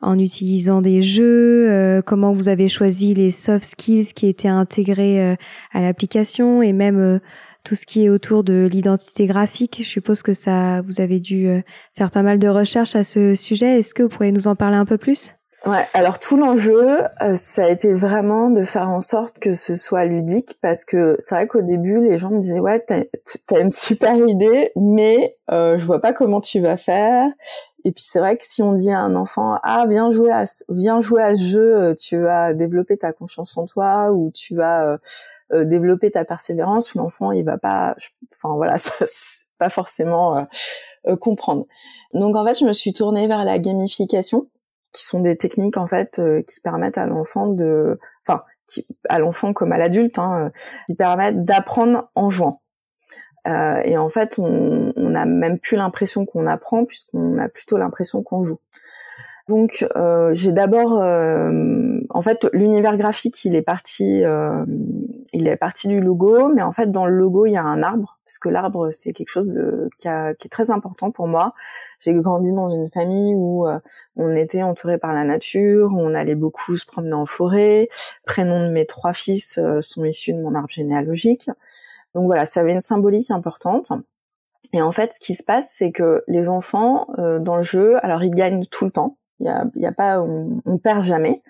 en 0.00 0.18
utilisant 0.18 0.80
des 0.80 1.02
jeux, 1.02 1.70
euh, 1.70 2.02
comment 2.02 2.32
vous 2.32 2.48
avez 2.48 2.68
choisi 2.68 3.14
les 3.14 3.30
soft 3.30 3.64
skills 3.64 4.12
qui 4.14 4.26
étaient 4.28 4.48
intégrés 4.48 5.22
euh, 5.22 5.36
à 5.72 5.80
l'application 5.80 6.62
et 6.62 6.72
même 6.72 7.20
tout 7.64 7.76
ce 7.76 7.84
qui 7.84 8.04
est 8.04 8.08
autour 8.08 8.42
de 8.42 8.68
l'identité 8.70 9.26
graphique. 9.26 9.80
Je 9.82 9.88
suppose 9.88 10.22
que 10.22 10.32
ça, 10.32 10.80
vous 10.80 11.00
avez 11.00 11.20
dû 11.20 11.62
faire 11.96 12.10
pas 12.10 12.22
mal 12.22 12.38
de 12.38 12.48
recherches 12.48 12.96
à 12.96 13.02
ce 13.02 13.34
sujet. 13.34 13.78
Est-ce 13.78 13.92
que 13.92 14.02
vous 14.02 14.08
pourriez 14.08 14.32
nous 14.32 14.48
en 14.48 14.56
parler 14.56 14.76
un 14.76 14.86
peu 14.86 14.96
plus? 14.96 15.34
Ouais, 15.66 15.86
alors 15.92 16.18
tout 16.18 16.38
l'enjeu, 16.38 17.02
ça 17.34 17.64
a 17.64 17.68
été 17.68 17.92
vraiment 17.92 18.48
de 18.48 18.64
faire 18.64 18.88
en 18.88 19.02
sorte 19.02 19.38
que 19.38 19.52
ce 19.52 19.76
soit 19.76 20.06
ludique 20.06 20.56
parce 20.62 20.86
que 20.86 21.16
c'est 21.18 21.34
vrai 21.34 21.46
qu'au 21.46 21.60
début, 21.60 22.00
les 22.00 22.18
gens 22.18 22.30
me 22.30 22.40
disaient 22.40 22.60
ouais, 22.60 22.80
t'as 22.80 23.02
as 23.52 23.60
une 23.60 23.68
super 23.68 24.16
idée, 24.16 24.72
mais 24.74 25.34
euh, 25.50 25.78
je 25.78 25.84
vois 25.84 26.00
pas 26.00 26.14
comment 26.14 26.40
tu 26.40 26.60
vas 26.60 26.78
faire. 26.78 27.28
Et 27.84 27.92
puis 27.92 28.04
c'est 28.04 28.18
vrai 28.18 28.36
que 28.36 28.44
si 28.44 28.62
on 28.62 28.74
dit 28.74 28.90
à 28.90 29.00
un 29.00 29.14
enfant 29.14 29.58
ah 29.62 29.86
viens 29.88 30.10
jouer 30.10 30.30
à 30.30 30.44
viens 30.68 31.00
jouer 31.00 31.22
à 31.22 31.36
ce 31.36 31.42
jeu, 31.42 31.76
euh, 31.76 31.94
tu 31.94 32.18
vas 32.18 32.52
développer 32.52 32.96
ta 32.96 33.12
confiance 33.12 33.56
en 33.56 33.66
toi 33.66 34.12
ou 34.12 34.30
tu 34.32 34.54
vas 34.54 34.84
euh, 34.84 34.98
euh, 35.52 35.64
développer 35.64 36.10
ta 36.10 36.24
persévérance, 36.24 36.94
l'enfant 36.94 37.32
il 37.32 37.44
va 37.44 37.58
pas, 37.58 37.96
enfin 38.32 38.54
voilà, 38.54 38.76
ça 38.78 39.06
pas 39.58 39.70
forcément 39.70 40.38
comprendre. 41.20 41.66
Donc 42.14 42.34
en 42.34 42.44
fait 42.46 42.58
je 42.58 42.64
me 42.64 42.72
suis 42.72 42.92
tournée 42.92 43.28
vers 43.28 43.44
la 43.44 43.58
gamification, 43.58 44.48
qui 44.92 45.04
sont 45.04 45.20
des 45.20 45.36
techniques 45.36 45.76
en 45.76 45.86
fait 45.86 46.20
qui 46.46 46.60
permettent 46.60 46.98
à 46.98 47.06
l'enfant 47.06 47.46
de, 47.46 47.98
enfin 48.26 48.42
à 49.08 49.18
l'enfant 49.18 49.52
comme 49.52 49.72
à 49.72 49.78
l'adulte, 49.78 50.18
hein, 50.18 50.50
qui 50.86 50.94
permettent 50.94 51.44
d'apprendre 51.44 52.08
en 52.14 52.30
jouant. 52.30 52.60
Euh, 53.46 53.80
et 53.84 53.96
en 53.96 54.08
fait, 54.08 54.38
on, 54.38 54.92
on 54.96 55.14
a 55.14 55.24
même 55.24 55.58
plus 55.58 55.76
l'impression 55.76 56.26
qu'on 56.26 56.46
apprend 56.46 56.84
puisqu'on 56.84 57.38
a 57.38 57.48
plutôt 57.48 57.78
l'impression 57.78 58.22
qu'on 58.22 58.42
joue. 58.42 58.58
Donc, 59.50 59.84
euh, 59.96 60.32
j'ai 60.32 60.52
d'abord, 60.52 61.02
euh, 61.02 61.98
en 62.10 62.22
fait, 62.22 62.46
l'univers 62.52 62.96
graphique, 62.96 63.44
il 63.44 63.56
est 63.56 63.62
parti, 63.62 64.22
euh, 64.24 64.64
il 65.32 65.48
est 65.48 65.56
parti 65.56 65.88
du 65.88 66.00
logo, 66.00 66.52
mais 66.54 66.62
en 66.62 66.70
fait, 66.70 66.92
dans 66.92 67.04
le 67.04 67.16
logo, 67.16 67.46
il 67.46 67.54
y 67.54 67.56
a 67.56 67.64
un 67.64 67.82
arbre, 67.82 68.16
parce 68.24 68.38
que 68.38 68.48
l'arbre, 68.48 68.92
c'est 68.92 69.12
quelque 69.12 69.28
chose 69.28 69.48
de 69.48 69.90
qui, 69.98 70.06
a, 70.06 70.34
qui, 70.34 70.46
est 70.46 70.50
très 70.50 70.70
important 70.70 71.10
pour 71.10 71.26
moi. 71.26 71.52
J'ai 71.98 72.12
grandi 72.14 72.52
dans 72.52 72.68
une 72.68 72.90
famille 72.90 73.34
où 73.34 73.66
euh, 73.66 73.80
on 74.14 74.36
était 74.36 74.62
entouré 74.62 74.98
par 74.98 75.12
la 75.14 75.24
nature, 75.24 75.90
on 75.96 76.14
allait 76.14 76.36
beaucoup 76.36 76.76
se 76.76 76.86
promener 76.86 77.14
en 77.14 77.26
forêt. 77.26 77.88
Prénom 78.24 78.64
de 78.64 78.70
mes 78.70 78.86
trois 78.86 79.14
fils 79.14 79.58
euh, 79.58 79.80
sont 79.80 80.04
issus 80.04 80.32
de 80.32 80.40
mon 80.40 80.54
arbre 80.54 80.70
généalogique. 80.70 81.48
Donc 82.14 82.26
voilà, 82.26 82.44
ça 82.44 82.60
avait 82.60 82.72
une 82.72 82.80
symbolique 82.80 83.30
importante. 83.30 83.92
Et 84.72 84.82
en 84.82 84.92
fait, 84.92 85.14
ce 85.14 85.20
qui 85.20 85.34
se 85.34 85.42
passe, 85.42 85.74
c'est 85.76 85.90
que 85.90 86.22
les 86.28 86.48
enfants 86.48 87.08
euh, 87.18 87.38
dans 87.38 87.56
le 87.56 87.62
jeu, 87.62 87.96
alors 88.04 88.22
ils 88.22 88.34
gagnent 88.34 88.64
tout 88.70 88.84
le 88.84 88.90
temps. 88.90 89.16
Il 89.40 89.46
y 89.46 89.48
a, 89.48 89.64
y 89.74 89.86
a 89.86 89.92
pas, 89.92 90.20
on, 90.20 90.60
on, 90.66 90.78
perd 90.78 91.02
jamais. 91.02 91.40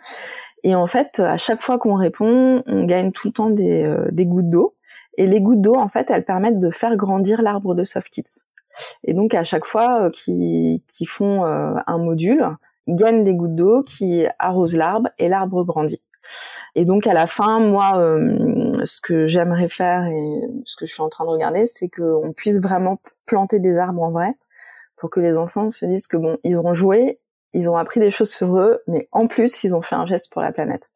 Et 0.62 0.74
en 0.74 0.86
fait, 0.86 1.18
à 1.20 1.36
chaque 1.36 1.60
fois 1.60 1.78
qu'on 1.78 1.94
répond, 1.94 2.62
on 2.66 2.84
gagne 2.84 3.12
tout 3.12 3.28
le 3.28 3.32
temps 3.32 3.50
des, 3.50 3.82
euh, 3.82 4.08
des 4.12 4.26
gouttes 4.26 4.48
d'eau. 4.48 4.76
Et 5.18 5.26
les 5.26 5.40
gouttes 5.40 5.60
d'eau, 5.60 5.74
en 5.74 5.88
fait, 5.88 6.10
elles 6.10 6.24
permettent 6.24 6.60
de 6.60 6.70
faire 6.70 6.96
grandir 6.96 7.42
l'arbre 7.42 7.74
de 7.74 7.84
SoftKits. 7.84 8.44
Et 9.04 9.12
donc, 9.12 9.34
à 9.34 9.44
chaque 9.44 9.66
fois 9.66 10.04
euh, 10.04 10.10
qu'ils 10.10 11.08
font 11.08 11.44
euh, 11.44 11.74
un 11.86 11.98
module, 11.98 12.46
ils 12.86 12.94
gagnent 12.94 13.24
des 13.24 13.34
gouttes 13.34 13.56
d'eau 13.56 13.82
qui 13.82 14.24
arrosent 14.38 14.76
l'arbre 14.76 15.08
et 15.18 15.28
l'arbre 15.28 15.64
grandit. 15.64 16.00
Et 16.74 16.84
donc, 16.84 17.06
à 17.06 17.12
la 17.12 17.26
fin, 17.26 17.60
moi, 17.60 18.00
ce 18.84 19.00
que 19.00 19.26
j'aimerais 19.26 19.68
faire 19.68 20.06
et 20.06 20.40
ce 20.64 20.76
que 20.76 20.86
je 20.86 20.92
suis 20.92 21.02
en 21.02 21.08
train 21.08 21.24
de 21.24 21.30
regarder, 21.30 21.66
c'est 21.66 21.88
qu'on 21.88 22.32
puisse 22.36 22.58
vraiment 22.60 23.00
planter 23.26 23.58
des 23.60 23.78
arbres 23.78 24.02
en 24.02 24.10
vrai 24.10 24.34
pour 24.96 25.10
que 25.10 25.20
les 25.20 25.36
enfants 25.38 25.70
se 25.70 25.86
disent 25.86 26.06
que 26.06 26.16
bon, 26.16 26.38
ils 26.44 26.58
ont 26.58 26.74
joué 26.74 27.18
ils 27.52 27.68
ont 27.68 27.76
appris 27.76 28.00
des 28.00 28.10
choses 28.10 28.30
sur 28.30 28.56
eux, 28.58 28.80
mais 28.86 29.08
en 29.12 29.26
plus, 29.26 29.64
ils 29.64 29.74
ont 29.74 29.82
fait 29.82 29.96
un 29.96 30.06
geste 30.06 30.32
pour 30.32 30.42
la 30.42 30.52
planète. 30.52 30.90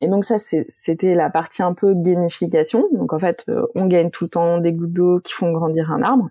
Et 0.00 0.08
donc 0.08 0.24
ça, 0.24 0.36
c'était 0.38 1.14
la 1.14 1.30
partie 1.30 1.62
un 1.62 1.72
peu 1.72 1.94
gamification. 1.94 2.86
Donc 2.92 3.12
en 3.12 3.18
fait, 3.18 3.44
euh, 3.48 3.66
on 3.74 3.86
gagne 3.86 4.10
tout 4.10 4.24
le 4.24 4.30
temps 4.30 4.58
des 4.58 4.74
gouttes 4.74 4.92
d'eau 4.92 5.20
qui 5.20 5.32
font 5.32 5.52
grandir 5.52 5.90
un 5.90 6.02
arbre. 6.02 6.28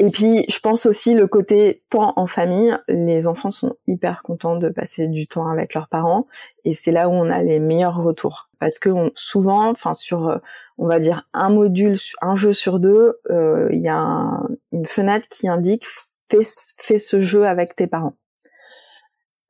Et 0.00 0.10
puis, 0.10 0.44
je 0.48 0.60
pense 0.60 0.86
aussi 0.86 1.14
le 1.14 1.26
côté 1.26 1.82
temps 1.90 2.12
en 2.14 2.28
famille. 2.28 2.76
Les 2.86 3.26
enfants 3.26 3.50
sont 3.50 3.74
hyper 3.88 4.22
contents 4.22 4.56
de 4.56 4.68
passer 4.68 5.08
du 5.08 5.26
temps 5.26 5.48
avec 5.48 5.74
leurs 5.74 5.88
parents, 5.88 6.26
et 6.64 6.72
c'est 6.72 6.92
là 6.92 7.08
où 7.08 7.12
on 7.12 7.28
a 7.28 7.42
les 7.42 7.58
meilleurs 7.58 8.00
retours. 8.00 8.47
Parce 8.60 8.78
que 8.78 8.90
souvent, 9.14 9.70
enfin 9.70 9.94
sur, 9.94 10.28
euh, 10.28 10.38
on 10.78 10.86
va 10.86 10.98
dire 10.98 11.28
un 11.32 11.50
module, 11.50 11.96
un 12.20 12.36
jeu 12.36 12.52
sur 12.52 12.80
deux, 12.80 13.18
euh, 13.30 13.68
il 13.72 13.82
y 13.82 13.88
a 13.88 14.40
une 14.72 14.86
fenêtre 14.86 15.28
qui 15.28 15.48
indique 15.48 15.84
fais, 16.28 16.98
ce 16.98 17.20
jeu 17.20 17.46
avec 17.46 17.74
tes 17.74 17.86
parents. 17.86 18.14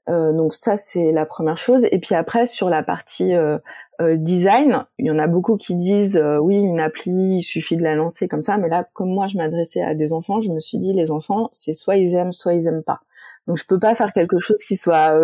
Euh, 0.08 0.32
donc 0.32 0.54
ça 0.54 0.76
c'est 0.76 1.12
la 1.12 1.26
première 1.26 1.58
chose. 1.58 1.86
Et 1.90 1.98
puis 1.98 2.14
après 2.14 2.46
sur 2.46 2.70
la 2.70 2.82
partie 2.82 3.34
euh, 3.34 3.58
euh, 4.00 4.16
design, 4.16 4.86
il 4.98 5.06
y 5.06 5.10
en 5.10 5.18
a 5.18 5.26
beaucoup 5.26 5.56
qui 5.56 5.74
disent 5.74 6.18
oui 6.40 6.56
une 6.56 6.80
appli 6.80 7.38
il 7.38 7.42
suffit 7.42 7.76
de 7.76 7.82
la 7.82 7.94
lancer 7.94 8.26
comme 8.26 8.40
ça. 8.40 8.56
Mais 8.56 8.68
là 8.68 8.84
comme 8.94 9.12
moi 9.12 9.28
je 9.28 9.36
m'adressais 9.36 9.82
à 9.82 9.94
des 9.94 10.12
enfants, 10.14 10.40
je 10.40 10.50
me 10.50 10.60
suis 10.60 10.78
dit 10.78 10.94
les 10.94 11.10
enfants 11.10 11.48
c'est 11.52 11.74
soit 11.74 11.96
ils 11.96 12.14
aiment 12.14 12.32
soit 12.32 12.54
ils 12.54 12.66
aiment 12.66 12.84
pas. 12.84 13.00
Donc 13.46 13.58
je 13.58 13.66
peux 13.66 13.78
pas 13.78 13.94
faire 13.94 14.12
quelque 14.14 14.38
chose 14.38 14.62
qui 14.64 14.76
soit 14.76 15.20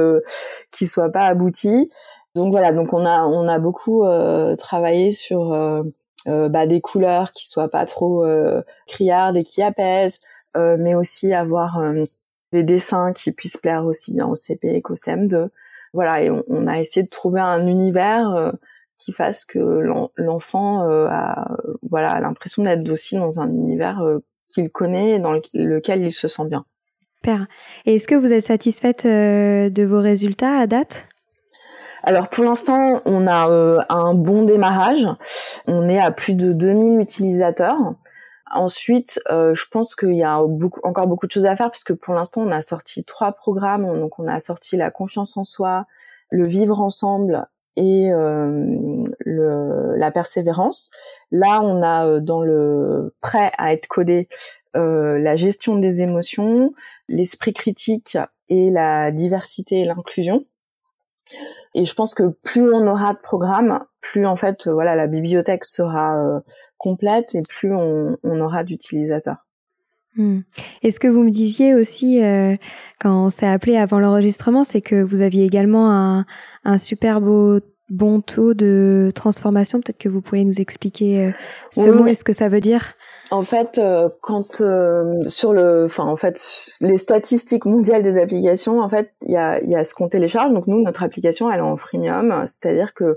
qui 0.70 0.87
soit 0.87 1.11
pas 1.11 1.25
abouti. 1.25 1.90
Donc 2.35 2.51
voilà 2.51 2.73
donc 2.73 2.92
on 2.92 3.05
a 3.05 3.25
on 3.27 3.47
a 3.47 3.59
beaucoup 3.59 4.05
travaillé 4.59 5.12
sur 5.12 5.85
bah, 6.27 6.66
des 6.66 6.81
couleurs 6.81 7.33
qui 7.33 7.49
soient 7.49 7.68
pas 7.68 7.87
trop 7.87 8.27
criardes 8.87 9.37
et 9.37 9.44
qui 9.44 9.62
apaisent, 9.62 10.20
mais 10.55 10.94
aussi 10.94 11.33
avoir 11.33 11.81
des 12.55 12.62
dessins 12.62 13.12
qui 13.12 13.33
puissent 13.33 13.57
plaire 13.57 13.85
aussi 13.85 14.12
bien 14.12 14.27
au 14.27 14.35
CP 14.35 14.81
qu'au 14.81 14.94
CM2. 14.94 15.49
Voilà, 15.92 16.23
et 16.23 16.31
on, 16.31 16.66
a 16.66 16.81
essayé 16.81 17.05
de 17.05 17.11
trouver 17.11 17.40
un 17.40 17.66
univers 17.66 18.31
euh, 18.31 18.51
qui 18.99 19.12
fasse 19.12 19.44
que 19.44 19.59
l'enfant 20.16 20.88
euh, 20.88 21.07
a 21.09 21.57
voilà 21.88 22.18
l'impression 22.20 22.64
d'être 22.64 22.88
aussi 22.90 23.16
dans 23.16 23.40
un 23.40 23.49
univers 23.49 24.01
euh, 24.03 24.18
qu'il 24.49 24.70
connaît 24.70 25.12
et 25.12 25.18
dans 25.18 25.33
lequel 25.33 26.03
il 26.03 26.12
se 26.12 26.27
sent 26.27 26.47
bien. 26.47 26.64
Père, 27.23 27.47
et 27.87 27.94
est-ce 27.94 28.09
que 28.09 28.14
vous 28.14 28.33
êtes 28.33 28.44
satisfaite 28.44 29.07
de 29.07 29.85
vos 29.85 30.01
résultats 30.01 30.59
à 30.59 30.66
date? 30.66 31.07
Alors 32.06 32.28
pour 32.28 32.44
l'instant, 32.44 33.00
on 33.06 33.26
a 33.26 33.84
un 33.88 34.14
bon 34.14 34.44
démarrage. 34.44 35.06
On 35.66 35.88
est 35.88 35.98
à 35.98 36.10
plus 36.10 36.34
de 36.34 36.52
2000 36.52 37.00
utilisateurs. 37.00 37.94
Ensuite, 38.52 39.20
euh, 39.30 39.54
je 39.54 39.64
pense 39.70 39.96
qu'il 39.96 40.14
y 40.14 40.22
a 40.22 40.40
beaucoup, 40.46 40.80
encore 40.84 41.06
beaucoup 41.06 41.26
de 41.26 41.32
choses 41.32 41.46
à 41.46 41.56
faire 41.56 41.70
puisque 41.70 41.94
pour 41.94 42.14
l'instant, 42.14 42.42
on 42.42 42.52
a 42.52 42.62
sorti 42.62 43.04
trois 43.04 43.32
programmes. 43.32 43.86
Donc, 43.98 44.18
on 44.18 44.26
a 44.26 44.38
sorti 44.38 44.76
la 44.76 44.90
confiance 44.90 45.36
en 45.36 45.44
soi, 45.44 45.86
le 46.30 46.46
vivre 46.46 46.80
ensemble 46.80 47.48
et 47.76 48.12
euh, 48.12 49.04
la 49.26 50.10
persévérance. 50.10 50.90
Là, 51.30 51.60
on 51.62 51.82
a 51.82 52.06
euh, 52.06 52.20
dans 52.20 52.42
le 52.42 53.14
prêt 53.20 53.50
à 53.58 53.72
être 53.72 53.88
codé 53.88 54.28
euh, 54.76 55.18
la 55.18 55.36
gestion 55.36 55.76
des 55.76 56.02
émotions, 56.02 56.72
l'esprit 57.08 57.52
critique 57.52 58.18
et 58.48 58.70
la 58.70 59.10
diversité 59.10 59.80
et 59.80 59.84
l'inclusion. 59.84 60.44
Et 61.74 61.84
je 61.87 61.94
pense 61.94 62.14
que 62.14 62.34
plus 62.42 62.62
on 62.62 62.87
aura 62.87 63.14
de 63.14 63.18
programmes, 63.18 63.80
plus 64.00 64.26
en 64.26 64.37
fait, 64.37 64.68
voilà, 64.68 64.94
la 64.94 65.06
bibliothèque 65.06 65.64
sera 65.64 66.40
complète 66.78 67.34
et 67.34 67.42
plus 67.48 67.72
on, 67.72 68.16
aura 68.40 68.64
d'utilisateurs. 68.64 69.38
Hmm. 70.16 70.40
Et 70.82 70.90
ce 70.92 71.00
que 71.00 71.08
vous 71.08 71.24
me 71.24 71.30
disiez 71.30 71.74
aussi 71.74 72.22
euh, 72.22 72.54
quand 73.00 73.24
on 73.26 73.30
s'est 73.30 73.48
appelé 73.48 73.76
avant 73.76 73.98
l'enregistrement, 73.98 74.62
c'est 74.62 74.80
que 74.80 75.02
vous 75.02 75.22
aviez 75.22 75.44
également 75.44 75.90
un, 75.90 76.24
un 76.64 76.78
super 76.78 77.20
beau 77.20 77.58
bon 77.90 78.20
taux 78.20 78.54
de 78.54 79.10
transformation? 79.14 79.80
Peut-être 79.80 79.98
que 79.98 80.08
vous 80.08 80.20
pourriez 80.20 80.44
nous 80.44 80.60
expliquer 80.60 81.26
euh, 81.26 81.30
ce 81.70 81.88
mot 81.88 82.06
et 82.06 82.14
ce 82.14 82.24
que 82.24 82.32
ça 82.32 82.48
veut 82.48 82.60
dire? 82.60 82.94
En 83.35 83.42
fait, 83.42 83.79
euh, 83.79 84.09
quand 84.20 84.62
sur 85.29 85.53
le, 85.53 85.85
enfin 85.87 86.05
en 86.05 86.14
fait, 86.14 86.40
les 86.83 86.99
statistiques 86.99 87.64
mondiales 87.64 88.03
des 88.03 88.16
applications, 88.16 88.79
en 88.79 88.88
fait, 88.88 89.12
il 89.23 89.33
y 89.33 89.37
a, 89.37 89.61
y 89.64 89.75
a 89.75 89.85
ce 89.85 89.92
qu'on 89.92 90.09
télécharge. 90.09 90.53
Donc 90.53 90.68
nous, 90.68 90.81
notre 90.83 91.03
application, 91.03 91.51
elle 91.51 91.59
est 91.59 91.62
en 91.62 91.77
freemium, 91.77 92.44
c'est-à-dire 92.47 92.94
que 92.94 93.12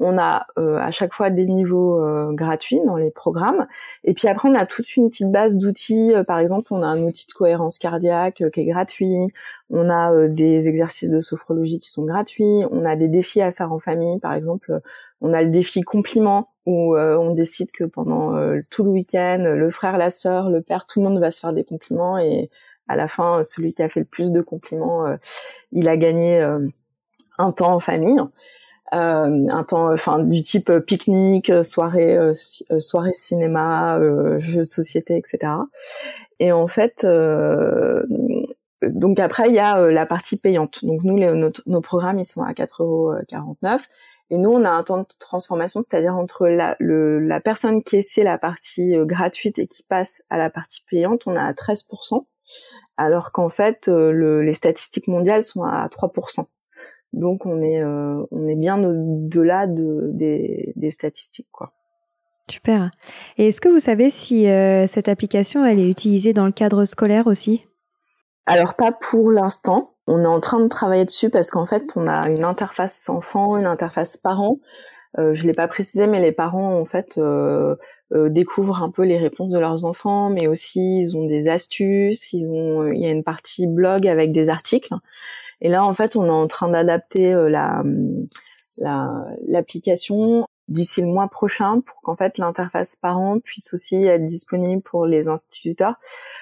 on 0.00 0.18
a 0.18 0.46
euh, 0.58 0.76
à 0.78 0.90
chaque 0.90 1.14
fois 1.14 1.30
des 1.30 1.46
niveaux 1.46 2.00
euh, 2.02 2.32
gratuits 2.32 2.80
dans 2.86 2.96
les 2.96 3.10
programmes. 3.10 3.66
Et 4.04 4.14
puis 4.14 4.28
après, 4.28 4.48
on 4.48 4.54
a 4.54 4.66
toute 4.66 4.96
une 4.96 5.08
petite 5.08 5.30
base 5.30 5.56
d'outils. 5.56 6.14
Euh, 6.14 6.24
par 6.24 6.38
exemple, 6.38 6.66
on 6.70 6.82
a 6.82 6.86
un 6.86 7.02
outil 7.02 7.26
de 7.26 7.32
cohérence 7.32 7.78
cardiaque 7.78 8.42
qui 8.52 8.60
est 8.60 8.66
gratuit. 8.66 9.32
On 9.70 9.88
a 9.90 10.28
des 10.28 10.68
exercices 10.68 11.10
de 11.10 11.20
sophrologie 11.20 11.78
qui 11.78 11.90
sont 11.90 12.04
gratuits. 12.04 12.64
On 12.70 12.84
a 12.84 12.96
des 12.96 13.08
défis 13.08 13.40
à 13.42 13.52
faire 13.52 13.72
en 13.72 13.78
famille. 13.78 14.18
Par 14.18 14.34
exemple, 14.34 14.80
on 15.20 15.32
a 15.32 15.42
le 15.42 15.50
défi 15.50 15.82
compliment 15.82 16.48
où 16.66 16.96
on 16.96 17.32
décide 17.32 17.70
que 17.72 17.84
pendant 17.84 18.32
tout 18.70 18.84
le 18.84 18.90
week-end, 18.90 19.42
le 19.44 19.70
frère, 19.70 19.98
la 19.98 20.10
sœur, 20.10 20.48
le 20.48 20.60
père, 20.60 20.86
tout 20.86 21.02
le 21.02 21.08
monde 21.08 21.18
va 21.18 21.30
se 21.30 21.40
faire 21.40 21.52
des 21.52 21.64
compliments. 21.64 22.18
Et 22.18 22.50
à 22.88 22.96
la 22.96 23.08
fin, 23.08 23.42
celui 23.42 23.72
qui 23.72 23.82
a 23.82 23.88
fait 23.88 24.00
le 24.00 24.06
plus 24.06 24.30
de 24.30 24.40
compliments, 24.40 25.12
il 25.72 25.88
a 25.88 25.96
gagné 25.96 26.40
un 27.38 27.52
temps 27.52 27.74
en 27.74 27.80
famille. 27.80 28.20
Euh, 28.94 29.46
un 29.48 29.64
temps, 29.64 29.90
enfin 29.90 30.22
du 30.22 30.42
type 30.42 30.68
euh, 30.68 30.80
pique-nique, 30.80 31.48
euh, 31.48 31.62
soirée, 31.62 32.18
soirée 32.78 33.14
cinéma, 33.14 33.98
jeux 34.40 34.58
de 34.58 34.64
société, 34.64 35.16
etc. 35.16 35.52
Et 36.40 36.52
en 36.52 36.68
fait, 36.68 37.06
donc 38.88 39.18
après 39.18 39.48
il 39.48 39.54
y 39.54 39.58
a 39.58 39.90
la 39.90 40.06
partie 40.06 40.36
payante. 40.36 40.84
Donc 40.84 41.02
nous, 41.04 41.18
nos, 41.18 41.80
programmes 41.80 42.18
ils 42.18 42.26
sont 42.26 42.42
à 42.42 42.52
4,49 42.52 43.80
et 44.30 44.38
nous 44.38 44.50
on 44.50 44.64
a 44.64 44.70
un 44.70 44.82
temps 44.82 44.98
de 44.98 45.06
transformation, 45.18 45.82
c'est-à-dire 45.82 46.14
entre 46.14 46.48
la, 46.48 47.40
personne 47.40 47.82
qui 47.82 47.96
essaie 47.96 48.24
la 48.24 48.38
partie 48.38 48.94
gratuite 49.04 49.58
et 49.58 49.66
qui 49.66 49.82
passe 49.82 50.22
à 50.30 50.38
la 50.38 50.50
partie 50.50 50.84
payante, 50.90 51.22
on 51.26 51.36
a 51.36 51.42
à 51.42 51.52
13%, 51.52 52.24
alors 52.96 53.32
qu'en 53.32 53.48
fait 53.48 53.88
le, 53.88 54.42
les 54.42 54.54
statistiques 54.54 55.08
mondiales 55.08 55.42
sont 55.42 55.62
à 55.62 55.86
3%. 55.88 56.46
Donc 57.12 57.44
on 57.44 57.60
est 57.60 57.82
euh, 57.82 58.24
bien 58.30 58.82
au-delà 58.82 59.66
de, 59.66 60.10
des, 60.12 60.90
statistiques 60.90 61.48
quoi. 61.52 61.72
Super. 62.50 62.90
Et 63.38 63.48
est-ce 63.48 63.60
que 63.60 63.68
vous 63.68 63.78
savez 63.78 64.10
si 64.10 64.48
euh, 64.48 64.86
cette 64.86 65.08
application 65.08 65.64
elle 65.64 65.78
est 65.78 65.88
utilisée 65.88 66.32
dans 66.32 66.46
le 66.46 66.52
cadre 66.52 66.84
scolaire 66.84 67.26
aussi? 67.26 67.64
Alors 68.46 68.74
pas 68.74 68.92
pour 68.92 69.30
l'instant. 69.30 69.90
On 70.08 70.24
est 70.24 70.26
en 70.26 70.40
train 70.40 70.58
de 70.60 70.68
travailler 70.68 71.04
dessus 71.04 71.30
parce 71.30 71.50
qu'en 71.50 71.64
fait 71.64 71.92
on 71.94 72.08
a 72.08 72.28
une 72.28 72.42
interface 72.44 73.08
enfant, 73.08 73.56
une 73.56 73.66
interface 73.66 74.16
parent. 74.16 74.58
Euh, 75.18 75.32
je 75.34 75.46
l'ai 75.46 75.52
pas 75.52 75.68
précisé, 75.68 76.06
mais 76.06 76.20
les 76.20 76.32
parents 76.32 76.78
en 76.78 76.84
fait 76.84 77.18
euh, 77.18 77.76
euh, 78.12 78.28
découvrent 78.28 78.82
un 78.82 78.90
peu 78.90 79.02
les 79.04 79.18
réponses 79.18 79.50
de 79.50 79.58
leurs 79.58 79.84
enfants, 79.84 80.30
mais 80.30 80.48
aussi 80.48 81.02
ils 81.02 81.16
ont 81.16 81.26
des 81.26 81.48
astuces. 81.48 82.32
Ils 82.32 82.48
ont, 82.48 82.90
il 82.90 83.00
y 83.00 83.06
a 83.06 83.10
une 83.10 83.22
partie 83.24 83.66
blog 83.66 84.08
avec 84.08 84.32
des 84.32 84.48
articles. 84.48 84.92
Et 85.60 85.68
là, 85.68 85.84
en 85.84 85.94
fait, 85.94 86.16
on 86.16 86.26
est 86.26 86.30
en 86.30 86.48
train 86.48 86.68
d'adapter 86.68 87.32
euh, 87.32 87.48
la 87.48 87.84
l'application 89.46 90.46
d'ici 90.68 91.02
le 91.02 91.08
mois 91.08 91.28
prochain 91.28 91.80
pour 91.80 92.00
qu'en 92.02 92.16
fait 92.16 92.38
l'interface 92.38 92.96
parent 92.96 93.38
puisse 93.40 93.74
aussi 93.74 93.96
être 94.04 94.26
disponible 94.26 94.82
pour 94.82 95.06
les 95.06 95.28
instituteurs. 95.28 95.96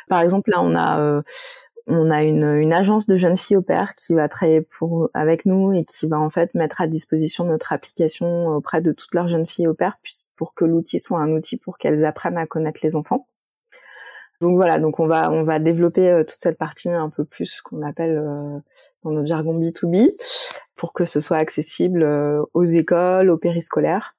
Par 0.08 0.20
exemple, 0.20 0.50
là, 0.50 0.60
on 0.62 0.74
a 0.74 1.00
euh, 1.00 1.22
on 1.90 2.10
a 2.10 2.22
une, 2.22 2.72
agence 2.72 3.06
de 3.06 3.16
jeunes 3.16 3.36
filles 3.36 3.56
au 3.56 3.62
père 3.62 3.94
qui 3.94 4.14
va 4.14 4.28
travailler 4.28 4.60
pour 4.60 5.10
avec 5.12 5.44
nous 5.44 5.72
et 5.72 5.84
qui 5.84 6.06
va 6.06 6.18
en 6.18 6.30
fait 6.30 6.54
mettre 6.54 6.80
à 6.80 6.86
disposition 6.86 7.44
notre 7.44 7.72
application 7.72 8.48
auprès 8.48 8.80
de 8.80 8.92
toutes 8.92 9.14
leurs 9.14 9.28
jeunes 9.28 9.46
filles 9.46 9.68
au 9.68 9.74
père 9.74 9.98
pour 10.36 10.54
que 10.54 10.64
l'outil 10.64 11.00
soit 11.00 11.20
un 11.20 11.32
outil 11.32 11.56
pour 11.56 11.78
qu'elles 11.78 12.04
apprennent 12.04 12.38
à 12.38 12.46
connaître 12.46 12.80
les 12.82 12.96
enfants. 12.96 13.26
Donc 14.40 14.56
voilà, 14.56 14.78
donc 14.78 15.00
on 15.00 15.06
va 15.06 15.30
on 15.30 15.42
va 15.42 15.58
développer 15.58 16.08
euh, 16.08 16.24
toute 16.24 16.38
cette 16.38 16.56
partie 16.56 16.88
un 16.88 17.10
peu 17.10 17.24
plus 17.24 17.60
qu'on 17.60 17.82
appelle 17.82 18.18
dans 19.02 19.10
notre 19.10 19.26
jargon 19.26 19.58
B2B, 19.58 20.10
pour 20.76 20.92
que 20.92 21.04
ce 21.04 21.20
soit 21.20 21.38
accessible 21.38 22.02
euh, 22.02 22.42
aux 22.54 22.64
écoles, 22.64 23.30
aux 23.30 23.38
périscolaires. 23.38 24.16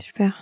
Super. 0.00 0.38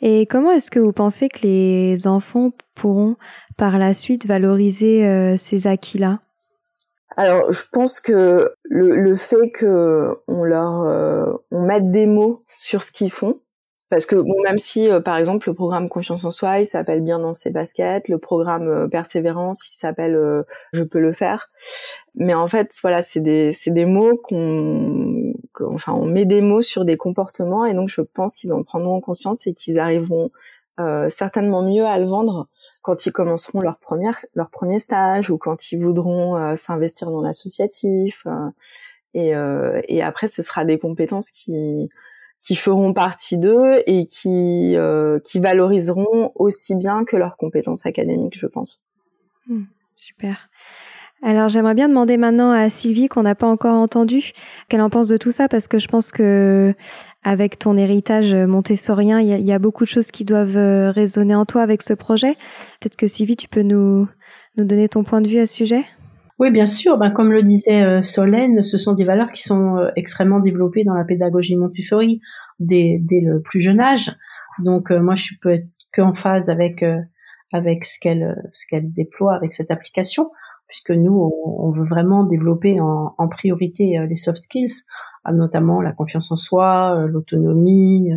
Et 0.00 0.26
comment 0.26 0.52
est-ce 0.52 0.70
que 0.70 0.78
vous 0.78 0.92
pensez 0.92 1.28
que 1.28 1.40
les 1.42 2.06
enfants 2.06 2.52
pourront 2.74 3.16
par 3.56 3.78
la 3.78 3.94
suite 3.94 4.26
valoriser 4.26 5.06
euh, 5.06 5.36
ces 5.36 5.66
acquis-là? 5.66 6.20
Alors, 7.16 7.52
je 7.52 7.62
pense 7.70 8.00
que 8.00 8.54
le, 8.64 9.14
fait 9.16 9.50
que 9.50 10.16
on 10.28 10.44
leur 10.44 10.82
euh, 10.82 11.32
on 11.50 11.66
mette 11.66 11.90
des 11.90 12.06
mots 12.06 12.38
sur 12.56 12.82
ce 12.82 12.92
qu'ils 12.92 13.12
font, 13.12 13.40
parce 13.90 14.06
que 14.06 14.16
bon, 14.16 14.40
même 14.42 14.58
si 14.58 14.88
euh, 14.88 15.00
par 15.00 15.18
exemple 15.18 15.48
le 15.48 15.54
programme 15.54 15.88
confiance 15.88 16.24
en 16.24 16.30
soi, 16.30 16.60
il 16.60 16.64
s'appelle 16.64 17.02
bien 17.02 17.18
dans 17.18 17.32
ses 17.34 17.50
baskets, 17.50 18.08
le 18.08 18.18
programme 18.18 18.68
euh, 18.68 18.88
persévérance, 18.88 19.68
il 19.68 19.76
s'appelle 19.76 20.18
je 20.72 20.82
peux 20.82 21.00
le 21.00 21.12
faire, 21.12 21.46
mais 22.14 22.34
en 22.34 22.48
fait 22.48 22.72
voilà, 22.82 23.02
c'est 23.02 23.20
des 23.20 23.52
c'est 23.52 23.70
des 23.72 23.84
mots 23.84 24.16
qu'on 24.16 25.34
enfin 25.60 25.92
on 25.92 26.06
met 26.06 26.24
des 26.24 26.40
mots 26.40 26.62
sur 26.62 26.84
des 26.84 26.96
comportements 26.96 27.66
et 27.66 27.74
donc 27.74 27.88
je 27.88 28.00
pense 28.00 28.34
qu'ils 28.34 28.52
en 28.52 28.62
prendront 28.62 29.00
conscience 29.00 29.46
et 29.46 29.54
qu'ils 29.54 29.78
arriveront 29.78 30.30
certainement 31.10 31.62
mieux 31.62 31.84
à 31.84 31.98
le 31.98 32.06
vendre 32.06 32.48
quand 32.82 33.06
ils 33.06 33.12
commenceront 33.12 33.60
leur 33.60 33.78
première 33.78 34.16
leur 34.34 34.50
premier 34.50 34.78
stage 34.78 35.30
ou 35.30 35.38
quand 35.38 35.72
ils 35.72 35.82
voudront 35.82 36.36
euh, 36.36 36.56
s'investir 36.56 37.10
dans 37.10 37.20
l'associatif 37.20 38.22
euh, 38.26 38.48
et, 39.14 39.34
euh, 39.34 39.80
et 39.88 40.02
après 40.02 40.28
ce 40.28 40.42
sera 40.42 40.64
des 40.64 40.78
compétences 40.78 41.30
qui 41.30 41.90
qui 42.42 42.56
feront 42.56 42.92
partie 42.92 43.38
d'eux 43.38 43.82
et 43.86 44.06
qui 44.06 44.74
qui 45.24 45.38
valoriseront 45.40 46.30
aussi 46.36 46.74
bien 46.76 47.04
que 47.04 47.16
leurs 47.16 47.36
compétences 47.36 47.86
académiques 47.86 48.38
je 48.38 48.46
pense. 48.46 48.82
Mmh, 49.46 49.64
super. 49.96 50.48
Alors 51.22 51.48
j'aimerais 51.48 51.74
bien 51.74 51.88
demander 51.88 52.16
maintenant 52.16 52.50
à 52.50 52.70
Sylvie 52.70 53.08
qu'on 53.08 53.24
n'a 53.24 53.34
pas 53.34 53.46
encore 53.46 53.74
entendu 53.74 54.32
qu'elle 54.68 54.80
en 54.80 54.88
pense 54.88 55.08
de 55.08 55.18
tout 55.18 55.32
ça 55.32 55.48
parce 55.48 55.68
que 55.68 55.78
je 55.78 55.86
pense 55.86 56.12
que 56.12 56.74
avec 57.22 57.58
ton 57.58 57.76
héritage 57.76 58.34
montessorien, 58.34 59.20
il 59.20 59.28
y, 59.28 59.32
a, 59.34 59.36
il 59.36 59.44
y 59.44 59.52
a 59.52 59.58
beaucoup 59.58 59.84
de 59.84 59.88
choses 59.90 60.10
qui 60.10 60.24
doivent 60.24 60.56
euh, 60.56 60.90
résonner 60.90 61.34
en 61.34 61.44
toi 61.44 61.60
avec 61.60 61.82
ce 61.82 61.92
projet. 61.92 62.34
Peut-être 62.80 62.96
que 62.96 63.06
Sylvie, 63.06 63.36
tu 63.36 63.48
peux 63.48 63.60
nous, 63.60 64.08
nous 64.56 64.64
donner 64.64 64.88
ton 64.88 65.04
point 65.04 65.20
de 65.20 65.28
vue 65.28 65.38
à 65.38 65.46
ce 65.46 65.54
sujet? 65.54 65.84
Oui, 66.40 66.50
bien 66.50 66.66
sûr. 66.66 66.98
Ben, 66.98 67.10
comme 67.10 67.32
le 67.32 67.42
disait 67.42 67.82
euh, 67.84 68.02
Solène, 68.02 68.64
ce 68.64 68.76
sont 68.76 68.94
des 68.94 69.04
valeurs 69.04 69.30
qui 69.32 69.42
sont 69.42 69.76
euh, 69.76 69.90
extrêmement 69.94 70.40
développées 70.40 70.82
dans 70.82 70.94
la 70.94 71.04
pédagogie 71.04 71.56
Montessori 71.56 72.20
dès, 72.58 72.98
dès 73.00 73.20
le 73.20 73.40
plus 73.40 73.60
jeune 73.60 73.80
âge. 73.80 74.12
Donc, 74.64 74.90
moi, 74.90 75.14
je 75.14 75.34
peux 75.40 75.50
être 75.50 75.68
que 75.92 76.02
en 76.02 76.14
phase 76.14 76.50
avec 76.50 76.84
avec 77.52 77.84
ce 77.84 77.98
qu'elle 77.98 78.36
ce 78.52 78.66
qu'elle 78.68 78.92
déploie 78.92 79.34
avec 79.34 79.52
cette 79.52 79.70
application 79.70 80.30
puisque 80.70 80.92
nous, 80.92 81.32
on, 81.44 81.72
veut 81.72 81.84
vraiment 81.84 82.22
développer 82.22 82.80
en, 82.80 83.12
en 83.18 83.28
priorité 83.28 83.98
euh, 83.98 84.06
les 84.06 84.14
soft 84.14 84.44
skills, 84.44 84.84
euh, 85.26 85.32
notamment 85.32 85.82
la 85.82 85.90
confiance 85.90 86.30
en 86.30 86.36
soi, 86.36 86.96
euh, 86.96 87.08
l'autonomie, 87.08 88.08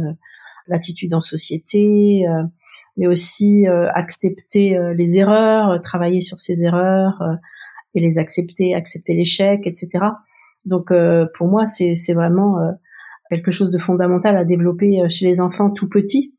l'attitude 0.68 1.16
en 1.16 1.20
société, 1.20 2.26
mais 2.96 3.08
aussi 3.08 3.66
accepter 3.68 4.78
les 4.96 5.18
erreurs, 5.18 5.82
travailler 5.82 6.22
sur 6.22 6.40
ces 6.40 6.64
erreurs 6.64 7.22
et 7.96 8.00
les 8.00 8.18
accepter, 8.18 8.76
accepter 8.76 9.14
l'échec, 9.14 9.66
etc. 9.66 10.06
Donc 10.66 10.92
pour 11.38 11.48
moi, 11.48 11.66
c'est 11.66 12.14
vraiment 12.14 12.58
quelque 13.30 13.52
chose 13.52 13.72
de 13.72 13.78
fondamental 13.78 14.38
à 14.38 14.46
développer 14.46 15.08
chez 15.10 15.26
les 15.26 15.42
enfants 15.42 15.70
tout 15.70 15.90
petits 15.90 16.34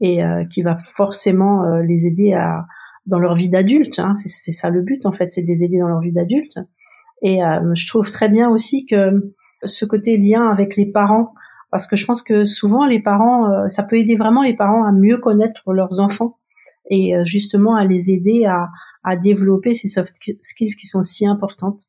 et 0.00 0.20
qui 0.50 0.62
va 0.62 0.76
forcément 0.76 1.78
les 1.78 2.06
aider 2.06 2.34
à, 2.34 2.66
dans 3.06 3.18
leur 3.18 3.34
vie 3.34 3.48
d'adulte. 3.48 3.98
Hein. 3.98 4.14
C'est 4.16 4.52
ça 4.52 4.70
le 4.70 4.82
but 4.82 5.06
en 5.06 5.12
fait, 5.12 5.32
c'est 5.32 5.42
de 5.42 5.48
les 5.48 5.64
aider 5.64 5.78
dans 5.78 5.88
leur 5.88 6.00
vie 6.00 6.12
d'adulte. 6.12 6.58
Et 7.22 7.42
euh, 7.42 7.74
je 7.74 7.86
trouve 7.86 8.10
très 8.10 8.28
bien 8.28 8.50
aussi 8.50 8.86
que 8.86 9.34
ce 9.64 9.84
côté 9.84 10.16
lien 10.16 10.46
avec 10.48 10.76
les 10.76 10.86
parents, 10.86 11.34
parce 11.70 11.86
que 11.86 11.96
je 11.96 12.04
pense 12.04 12.22
que 12.22 12.44
souvent 12.44 12.84
les 12.84 13.00
parents, 13.00 13.50
euh, 13.50 13.68
ça 13.68 13.82
peut 13.82 13.98
aider 13.98 14.14
vraiment 14.14 14.42
les 14.42 14.54
parents 14.54 14.84
à 14.84 14.92
mieux 14.92 15.16
connaître 15.16 15.72
leurs 15.72 16.00
enfants 16.00 16.38
et 16.90 17.16
euh, 17.16 17.24
justement 17.24 17.76
à 17.76 17.84
les 17.84 18.10
aider 18.10 18.44
à, 18.44 18.68
à, 19.04 19.16
développer 19.16 19.74
ces 19.74 19.88
soft 19.88 20.14
skills 20.42 20.74
qui 20.76 20.86
sont 20.86 21.02
si 21.02 21.26
importantes. 21.26 21.82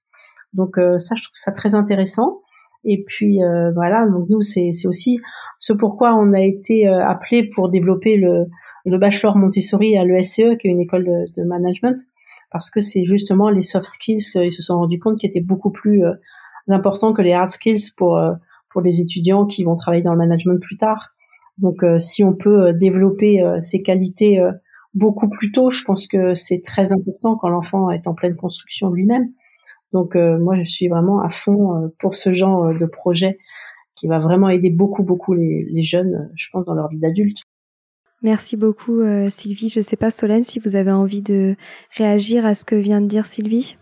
Donc 0.54 0.76
ça, 0.76 1.16
je 1.16 1.24
trouve 1.24 1.36
ça 1.36 1.52
très 1.52 1.76
intéressant. 1.76 2.42
Et 2.84 3.04
puis 3.04 3.40
voilà, 3.74 4.06
donc 4.08 4.30
nous 4.30 4.42
c'est 4.42 4.70
aussi 4.86 5.20
ce 5.58 5.74
pourquoi 5.74 6.14
on 6.16 6.34
a 6.34 6.42
été 6.42 6.88
appelé 6.88 7.50
pour 7.50 7.70
développer 7.70 8.18
le 8.18 8.46
le 8.86 8.98
bachelor 8.98 9.36
Montessori 9.36 9.98
à 9.98 10.06
l'ESCE, 10.06 10.58
qui 10.60 10.68
est 10.68 10.72
une 10.72 10.80
école 10.80 11.06
de, 11.06 11.44
management, 11.44 12.00
parce 12.52 12.70
que 12.70 12.82
c'est 12.82 13.04
justement 13.06 13.50
les 13.50 13.64
soft 13.64 13.92
skills 13.94 14.24
qu'ils 14.32 14.54
se 14.54 14.62
sont 14.62 14.78
rendus 14.78 15.00
compte 15.00 15.20
qui 15.20 15.26
étaient 15.26 15.42
beaucoup 15.42 15.72
plus 15.72 16.06
euh, 16.06 16.14
importants 16.70 17.14
que 17.14 17.22
les 17.22 17.34
hard 17.34 17.50
skills 17.50 17.92
pour 17.98 18.18
euh, 18.18 18.34
pour 18.70 18.82
les 18.82 19.00
étudiants 19.00 19.46
qui 19.46 19.64
vont 19.64 19.76
travailler 19.76 20.04
dans 20.04 20.12
le 20.12 20.18
management 20.18 20.60
plus 20.60 20.78
tard. 20.78 21.12
Donc, 21.58 21.82
euh, 21.84 22.00
si 22.00 22.26
on 22.26 22.34
peut 22.34 22.74
développer 22.74 23.42
ces 23.62 23.82
qualités 23.82 24.38
beaucoup 24.96 25.30
plus 25.30 25.52
tôt, 25.52 25.70
je 25.70 25.84
pense 25.84 26.08
que 26.08 26.34
c'est 26.34 26.62
très 26.66 26.92
important 26.92 27.38
quand 27.38 27.50
l'enfant 27.50 27.92
est 27.92 28.08
en 28.08 28.14
pleine 28.14 28.36
construction 28.36 28.90
lui-même. 28.90 29.30
Donc, 29.94 30.16
moi, 30.16 30.56
je 30.58 30.64
suis 30.64 30.90
vraiment 30.90 31.22
à 31.22 31.30
fond 31.30 31.92
pour 32.00 32.16
ce 32.16 32.34
genre 32.34 32.74
de 32.74 32.86
projet 32.86 33.38
qui 33.96 34.08
va 34.08 34.20
vraiment 34.20 34.50
aider 34.50 34.70
beaucoup, 34.70 35.04
beaucoup 35.04 35.34
les, 35.34 35.66
les 35.72 35.84
jeunes, 35.84 36.30
je 36.36 36.50
pense, 36.52 36.66
dans 36.66 36.74
leur 36.74 36.90
vie 36.90 37.00
d'adulte. 37.00 37.44
Merci 38.22 38.58
beaucoup 38.58 39.02
euh, 39.02 39.30
Sylvie. 39.30 39.70
Je 39.70 39.80
ne 39.80 39.84
sais 39.84 39.98
pas 39.98 40.10
Solène 40.10 40.44
si 40.44 40.60
vous 40.60 40.76
avez 40.76 40.92
envie 40.92 41.22
de 41.22 41.56
réagir 41.96 42.46
à 42.46 42.56
ce 42.56 42.66
que 42.66 42.76
vient 42.76 43.02
de 43.02 43.08
dire 43.08 43.26
Sylvie. 43.26 43.78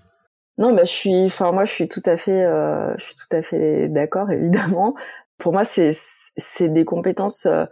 Non, 0.58 0.76
bah, 0.76 0.84
je 0.84 0.92
suis, 0.92 1.26
enfin 1.26 1.52
moi 1.52 1.66
je 1.66 1.72
suis 1.72 1.88
tout 1.88 2.02
à 2.06 2.18
fait, 2.18 2.46
euh, 2.46 2.94
je 2.98 3.04
suis 3.06 3.16
tout 3.16 3.36
à 3.36 3.42
fait 3.42 3.88
d'accord 3.90 4.30
évidemment. 4.32 4.96
Pour 5.38 5.54
moi 5.54 5.64
c'est 5.64 5.94
c'est 6.38 6.70
des 6.70 6.84
compétences 6.84 7.46
euh, 7.46 7.64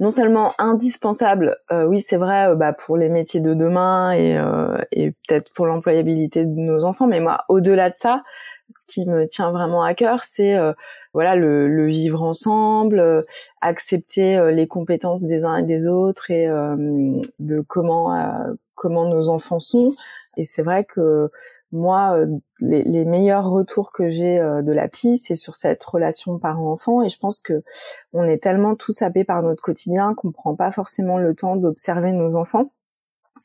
non 0.00 0.10
seulement 0.10 0.52
indispensables, 0.58 1.56
oui 1.70 2.00
c'est 2.00 2.16
vrai, 2.16 2.54
bah, 2.56 2.72
pour 2.72 2.96
les 2.96 3.08
métiers 3.08 3.40
de 3.40 3.54
demain 3.54 4.12
et 4.12 4.40
et 4.92 5.12
peut-être 5.28 5.50
pour 5.54 5.66
l'employabilité 5.66 6.44
de 6.44 6.58
nos 6.58 6.84
enfants, 6.84 7.06
mais 7.06 7.20
moi 7.20 7.44
au-delà 7.48 7.90
de 7.90 7.94
ça, 7.94 8.20
ce 8.70 8.86
qui 8.86 9.06
me 9.06 9.26
tient 9.26 9.50
vraiment 9.52 9.82
à 9.82 9.94
cœur, 9.94 10.24
c'est 10.24 10.56
voilà 11.12 11.34
le, 11.34 11.68
le, 11.68 11.86
vivre 11.86 12.22
ensemble, 12.22 13.00
euh, 13.00 13.20
accepter 13.60 14.36
euh, 14.36 14.52
les 14.52 14.68
compétences 14.68 15.24
des 15.24 15.44
uns 15.44 15.56
et 15.56 15.62
des 15.64 15.88
autres 15.88 16.30
et 16.30 16.48
euh, 16.48 16.76
de 17.40 17.60
comment 17.68 18.16
comment 18.74 19.08
nos 19.08 19.28
enfants 19.28 19.60
sont. 19.60 19.90
Et 20.36 20.44
c'est 20.44 20.62
vrai 20.62 20.84
que 20.84 21.30
moi, 21.72 22.18
les, 22.60 22.82
les, 22.82 23.04
meilleurs 23.04 23.48
retours 23.48 23.92
que 23.92 24.08
j'ai 24.08 24.38
de 24.38 24.72
la 24.72 24.88
PI, 24.88 25.18
c'est 25.18 25.36
sur 25.36 25.54
cette 25.54 25.82
relation 25.84 26.38
parent-enfant. 26.38 27.02
Et 27.02 27.08
je 27.08 27.18
pense 27.18 27.40
que 27.40 27.62
on 28.12 28.24
est 28.24 28.42
tellement 28.42 28.74
tous 28.74 29.02
happés 29.02 29.24
par 29.24 29.42
notre 29.42 29.62
quotidien 29.62 30.14
qu'on 30.14 30.32
prend 30.32 30.56
pas 30.56 30.70
forcément 30.72 31.18
le 31.18 31.34
temps 31.34 31.56
d'observer 31.56 32.12
nos 32.12 32.36
enfants. 32.36 32.64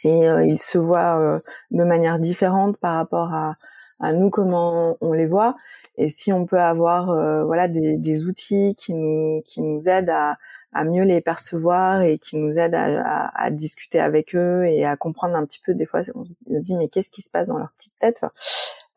Et 0.03 0.25
ils 0.45 0.59
se 0.59 0.77
voient 0.77 1.38
de 1.71 1.83
manière 1.83 2.19
différente 2.19 2.77
par 2.77 2.95
rapport 2.95 3.33
à, 3.33 3.55
à 3.99 4.13
nous 4.13 4.29
comment 4.29 4.97
on 5.01 5.13
les 5.13 5.25
voit 5.25 5.55
et 5.97 6.09
si 6.09 6.33
on 6.33 6.45
peut 6.45 6.59
avoir 6.59 7.09
euh, 7.09 7.43
voilà 7.45 7.67
des, 7.67 7.97
des, 7.97 8.25
outils 8.25 8.75
qui 8.77 8.93
nous 8.93 9.41
qui 9.45 9.61
nous 9.61 9.88
aident 9.88 10.09
à, 10.09 10.38
à 10.75 10.83
mieux 10.83 11.03
les 11.03 11.21
percevoir 11.21 12.01
et 12.01 12.19
qui 12.19 12.35
nous 12.38 12.57
aident 12.59 12.75
à, 12.75 13.49
discuter 13.49 13.99
avec 13.99 14.35
eux 14.35 14.65
et 14.65 14.85
à 14.85 14.97
comprendre 14.97 15.35
un 15.35 15.45
petit 15.45 15.61
peu 15.65 15.73
des 15.73 15.85
fois 15.85 16.01
on 16.13 16.25
se 16.25 16.33
dit 16.45 16.75
mais 16.75 16.89
qu'est-ce 16.89 17.09
qui 17.09 17.21
se 17.21 17.29
passe 17.31 17.47
dans 17.47 17.57
leur 17.57 17.71
petite 17.77 17.97
tête? 17.99 18.25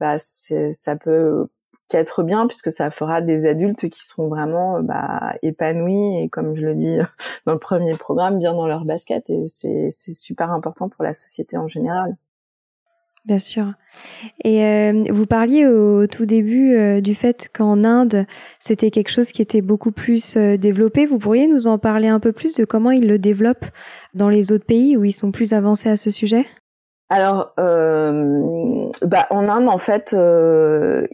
Bah 0.00 0.16
ça 0.18 0.96
peut 0.96 1.46
qu'être 1.88 2.22
bien 2.22 2.46
puisque 2.46 2.72
ça 2.72 2.90
fera 2.90 3.22
des 3.22 3.48
adultes 3.48 3.88
qui 3.88 4.00
seront 4.00 4.28
vraiment 4.28 4.82
bah, 4.82 5.34
épanouis 5.42 6.22
et 6.22 6.28
comme 6.28 6.54
je 6.54 6.66
le 6.66 6.74
dis 6.74 6.98
dans 7.46 7.52
le 7.52 7.58
premier 7.58 7.94
programme 7.94 8.38
bien 8.38 8.52
dans 8.52 8.66
leur 8.66 8.84
basket 8.84 9.30
et 9.30 9.44
c'est 9.46 10.14
super 10.14 10.50
important 10.50 10.88
pour 10.88 11.04
la 11.04 11.14
société 11.14 11.56
en 11.56 11.68
général. 11.68 12.16
Bien 13.28 13.38
sûr. 13.38 13.74
Et 14.42 14.64
euh, 14.64 15.04
vous 15.10 15.26
parliez 15.26 15.66
au 15.66 16.06
tout 16.06 16.24
début 16.24 16.74
euh, 16.74 17.02
du 17.02 17.14
fait 17.14 17.50
qu'en 17.54 17.84
Inde, 17.84 18.24
c'était 18.58 18.90
quelque 18.90 19.10
chose 19.10 19.32
qui 19.32 19.42
était 19.42 19.60
beaucoup 19.60 19.92
plus 19.92 20.34
euh, 20.38 20.56
développé. 20.56 21.04
Vous 21.04 21.18
pourriez 21.18 21.46
nous 21.46 21.66
en 21.66 21.76
parler 21.76 22.08
un 22.08 22.20
peu 22.20 22.32
plus 22.32 22.54
de 22.54 22.64
comment 22.64 22.90
ils 22.90 23.06
le 23.06 23.18
développent 23.18 23.66
dans 24.14 24.30
les 24.30 24.50
autres 24.50 24.64
pays 24.64 24.96
où 24.96 25.04
ils 25.04 25.12
sont 25.12 25.30
plus 25.30 25.52
avancés 25.52 25.90
à 25.90 25.96
ce 25.96 26.08
sujet? 26.08 26.46
Alors, 27.10 27.52
bah, 27.56 29.26
en 29.30 29.46
Inde, 29.46 29.68
en 29.68 29.78
fait, 29.78 30.16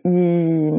ils, 0.05 0.73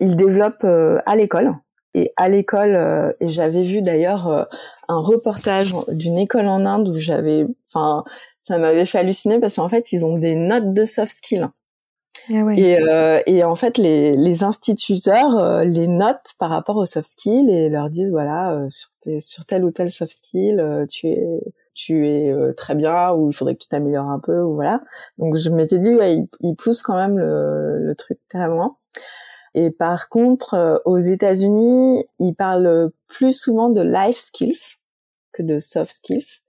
ils 0.00 0.16
développent 0.16 0.64
à 0.64 1.16
l'école. 1.16 1.52
Et 1.94 2.12
à 2.16 2.28
l'école, 2.28 3.14
et 3.20 3.28
j'avais 3.28 3.62
vu 3.62 3.80
d'ailleurs 3.80 4.46
un 4.88 5.00
reportage 5.00 5.70
d'une 5.88 6.18
école 6.18 6.46
en 6.46 6.66
Inde 6.66 6.88
où 6.88 6.98
j'avais, 6.98 7.46
enfin, 7.68 8.04
ça 8.38 8.58
m'avait 8.58 8.86
fait 8.86 8.98
halluciner 8.98 9.38
parce 9.38 9.56
qu'en 9.56 9.68
fait, 9.68 9.92
ils 9.92 10.06
ont 10.06 10.18
des 10.18 10.34
notes 10.34 10.72
de 10.72 10.84
soft 10.84 11.12
skills. 11.12 11.48
Ah 12.32 12.42
ouais. 12.42 12.58
et, 12.58 12.82
euh, 12.82 13.22
et, 13.26 13.44
en 13.44 13.54
fait, 13.54 13.78
les, 13.78 14.16
les 14.16 14.42
instituteurs 14.42 15.38
euh, 15.38 15.64
les 15.64 15.88
notent 15.88 16.34
par 16.38 16.50
rapport 16.50 16.76
aux 16.76 16.84
soft 16.84 17.08
skills 17.08 17.50
et 17.50 17.68
leur 17.68 17.90
disent 17.90 18.10
voilà 18.10 18.52
euh, 18.52 18.68
sur, 18.68 18.90
sur 19.20 19.46
tel 19.46 19.64
ou 19.64 19.70
tel 19.70 19.90
soft 19.90 20.12
skill, 20.12 20.60
euh, 20.60 20.84
tu 20.86 21.08
es 21.08 21.40
tu 21.74 22.08
es 22.08 22.34
très 22.54 22.74
bien 22.74 23.12
ou 23.12 23.30
il 23.30 23.34
faudrait 23.34 23.54
que 23.54 23.62
tu 23.62 23.68
t'améliores 23.68 24.08
un 24.08 24.18
peu 24.18 24.40
ou 24.42 24.54
voilà. 24.54 24.80
Donc 25.18 25.36
je 25.36 25.48
m'étais 25.48 25.78
dit 25.78 25.94
ouais, 25.94 26.16
ils, 26.16 26.26
ils 26.40 26.56
poussent 26.56 26.82
quand 26.82 26.96
même 26.96 27.18
le, 27.18 27.78
le 27.78 27.94
truc 27.94 28.18
très 28.28 28.48
loin. 28.48 28.76
Et 29.54 29.70
par 29.70 30.08
contre, 30.08 30.82
aux 30.84 30.98
États-Unis, 30.98 32.04
ils 32.18 32.34
parlent 32.34 32.90
plus 33.06 33.32
souvent 33.32 33.70
de 33.70 33.80
life 33.80 34.18
skills 34.18 34.80
que 35.32 35.42
de 35.42 35.58
soft 35.60 35.92
skills. 35.92 36.42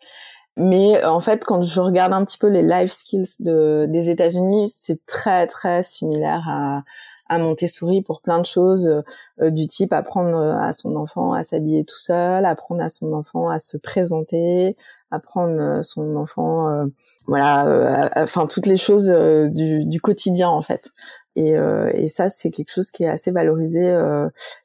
Mais 0.60 1.02
en 1.06 1.22
fait, 1.22 1.45
quand 1.45 1.62
je 1.62 1.80
regarde 1.80 2.12
un 2.12 2.26
petit 2.26 2.38
peu 2.38 2.50
les 2.50 2.62
life 2.62 2.91
skills 2.91 3.36
de, 3.39 3.86
des 3.88 4.10
États-Unis, 4.10 4.67
c'est 4.67 5.06
très 5.06 5.48
très 5.48 5.84
similaire 5.84 6.43
à, 6.50 6.84
à 7.30 7.39
Montessori 7.39 8.02
pour 8.02 8.22
plein 8.22 8.39
de 8.39 8.45
choses 8.45 9.02
euh, 9.41 9.50
du 9.52 9.67
type 9.67 9.93
apprendre 9.93 10.38
à 10.38 10.74
son 10.74 10.98
enfant 10.98 11.32
à 11.32 11.43
s'habiller 11.43 11.86
tout 11.86 11.98
seul, 11.98 12.45
apprendre 12.45 12.84
à 12.84 12.89
son 12.89 13.13
enfant 13.13 13.48
à 13.48 13.58
se 13.58 13.78
présenter, 13.78 14.76
apprendre 15.12 15.80
son 15.82 16.17
enfant, 16.17 16.86
voilà, 17.26 18.12
enfin 18.17 18.45
toutes 18.45 18.65
les 18.65 18.78
choses 18.78 19.08
du, 19.08 19.86
du, 19.86 20.02
quotidien 20.02 20.50
en 20.50 20.62
fait. 20.62 20.91
Et, 21.38 21.54
et 21.93 22.08
ça, 22.10 22.28
c'est 22.28 22.52
quelque 22.52 22.72
chose 22.72 22.91
qui 22.91 23.06
est 23.06 23.10
assez 23.10 23.32
valorisé 23.32 23.91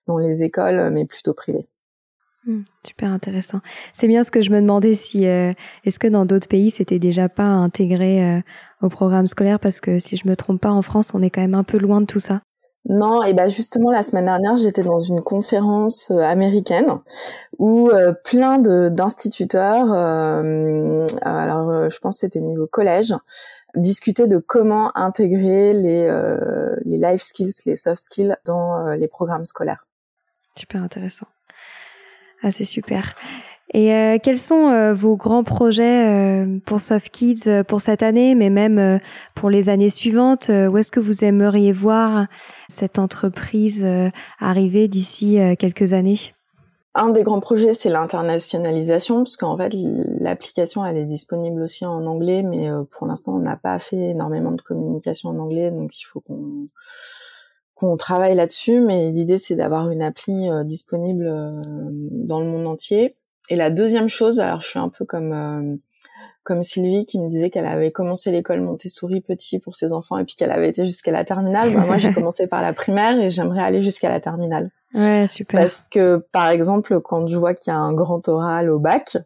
dans 0.06 0.18
les 0.18 0.42
écoles, 0.42 0.90
mais 0.90 1.06
plutôt 1.06 1.34
privées. 1.34 1.68
Mmh, 2.46 2.60
super 2.86 3.10
intéressant. 3.10 3.60
C'est 3.94 4.06
bien 4.06 4.22
ce 4.22 4.30
que 4.30 4.42
je 4.42 4.50
me 4.50 4.60
demandais 4.60 4.94
si 4.94 5.26
euh, 5.26 5.54
est-ce 5.84 5.98
que 5.98 6.08
dans 6.08 6.26
d'autres 6.26 6.48
pays 6.48 6.70
c'était 6.70 6.98
déjà 6.98 7.30
pas 7.30 7.44
intégré 7.44 8.22
euh, 8.22 8.40
au 8.82 8.90
programme 8.90 9.26
scolaire? 9.26 9.58
Parce 9.58 9.80
que 9.80 9.98
si 9.98 10.16
je 10.18 10.28
me 10.28 10.36
trompe 10.36 10.60
pas 10.60 10.70
en 10.70 10.82
France 10.82 11.12
on 11.14 11.22
est 11.22 11.30
quand 11.30 11.40
même 11.40 11.54
un 11.54 11.64
peu 11.64 11.78
loin 11.78 12.02
de 12.02 12.06
tout 12.06 12.20
ça. 12.20 12.40
Non, 12.86 13.22
et 13.22 13.32
ben 13.32 13.48
justement 13.48 13.90
la 13.90 14.02
semaine 14.02 14.26
dernière 14.26 14.58
j'étais 14.58 14.82
dans 14.82 14.98
une 14.98 15.22
conférence 15.22 16.10
euh, 16.10 16.18
américaine 16.18 16.98
où 17.58 17.90
plein 18.24 18.58
de 18.58 18.90
d'instituteurs, 18.90 19.90
alors 21.22 21.88
je 21.88 21.98
pense 21.98 22.16
que 22.16 22.20
c'était 22.20 22.40
niveau 22.40 22.66
collège, 22.66 23.14
discutaient 23.74 24.28
de 24.28 24.36
comment 24.36 24.94
intégrer 24.98 25.72
les 25.72 26.06
les 26.84 26.98
life 26.98 27.22
skills, 27.22 27.54
les 27.64 27.76
soft 27.76 28.02
skills 28.02 28.36
dans 28.44 28.92
les 28.92 29.08
programmes 29.08 29.46
scolaires. 29.46 29.86
Super 30.54 30.82
intéressant. 30.82 31.26
Ah, 32.44 32.52
c'est 32.52 32.64
super. 32.64 33.14
Et 33.72 33.92
euh, 33.92 34.18
quels 34.22 34.38
sont 34.38 34.68
euh, 34.68 34.92
vos 34.92 35.16
grands 35.16 35.44
projets 35.44 36.44
euh, 36.44 36.58
pour 36.66 36.78
Soft 36.78 37.08
Kids 37.08 37.64
pour 37.66 37.80
cette 37.80 38.02
année, 38.02 38.34
mais 38.34 38.50
même 38.50 39.00
pour 39.34 39.48
les 39.48 39.70
années 39.70 39.88
suivantes 39.88 40.50
Où 40.50 40.76
est-ce 40.76 40.92
que 40.92 41.00
vous 41.00 41.24
aimeriez 41.24 41.72
voir 41.72 42.26
cette 42.68 42.98
entreprise 42.98 43.86
arriver 44.38 44.88
d'ici 44.88 45.38
quelques 45.58 45.94
années? 45.94 46.18
Un 46.94 47.08
des 47.08 47.24
grands 47.24 47.40
projets, 47.40 47.72
c'est 47.72 47.88
l'internationalisation, 47.88 49.24
parce 49.24 49.36
qu'en 49.36 49.56
fait, 49.56 49.72
l'application, 49.72 50.84
elle 50.86 50.98
est 50.98 51.06
disponible 51.06 51.62
aussi 51.62 51.84
en 51.84 52.06
anglais, 52.06 52.44
mais 52.44 52.68
pour 52.92 53.08
l'instant, 53.08 53.34
on 53.34 53.40
n'a 53.40 53.56
pas 53.56 53.78
fait 53.80 54.10
énormément 54.10 54.52
de 54.52 54.62
communication 54.62 55.30
en 55.30 55.38
anglais, 55.38 55.72
donc 55.72 55.98
il 55.98 56.04
faut 56.04 56.20
qu'on 56.20 56.66
qu'on 57.84 57.96
travaille 57.96 58.34
là-dessus, 58.34 58.80
mais 58.80 59.10
l'idée 59.10 59.38
c'est 59.38 59.56
d'avoir 59.56 59.90
une 59.90 60.02
appli 60.02 60.50
euh, 60.50 60.64
disponible 60.64 61.26
euh, 61.26 61.60
dans 61.64 62.40
le 62.40 62.46
monde 62.46 62.66
entier. 62.66 63.16
Et 63.50 63.56
la 63.56 63.70
deuxième 63.70 64.08
chose, 64.08 64.40
alors 64.40 64.62
je 64.62 64.68
suis 64.68 64.78
un 64.78 64.88
peu 64.88 65.04
comme 65.04 65.32
euh, 65.32 65.76
comme 66.44 66.62
Sylvie 66.62 67.06
qui 67.06 67.18
me 67.18 67.28
disait 67.28 67.50
qu'elle 67.50 67.66
avait 67.66 67.90
commencé 67.90 68.30
l'école 68.30 68.60
Montessori 68.60 69.20
petit 69.20 69.58
pour 69.58 69.76
ses 69.76 69.92
enfants 69.92 70.18
et 70.18 70.24
puis 70.24 70.36
qu'elle 70.36 70.50
avait 70.50 70.68
été 70.68 70.84
jusqu'à 70.84 71.10
la 71.10 71.24
terminale. 71.24 71.72
Bah, 71.72 71.84
moi, 71.86 71.96
j'ai 71.96 72.12
commencé 72.14 72.46
par 72.46 72.60
la 72.60 72.74
primaire 72.74 73.18
et 73.18 73.30
j'aimerais 73.30 73.62
aller 73.62 73.80
jusqu'à 73.80 74.10
la 74.10 74.20
terminale. 74.20 74.70
Ouais, 74.94 75.26
super. 75.26 75.60
Parce 75.60 75.86
que, 75.90 76.24
par 76.32 76.50
exemple, 76.50 77.00
quand 77.00 77.26
je 77.28 77.38
vois 77.38 77.54
qu'il 77.54 77.72
y 77.72 77.74
a 77.74 77.78
un 77.78 77.94
grand 77.94 78.28
oral 78.28 78.68
au 78.68 78.78
bac, 78.78 79.16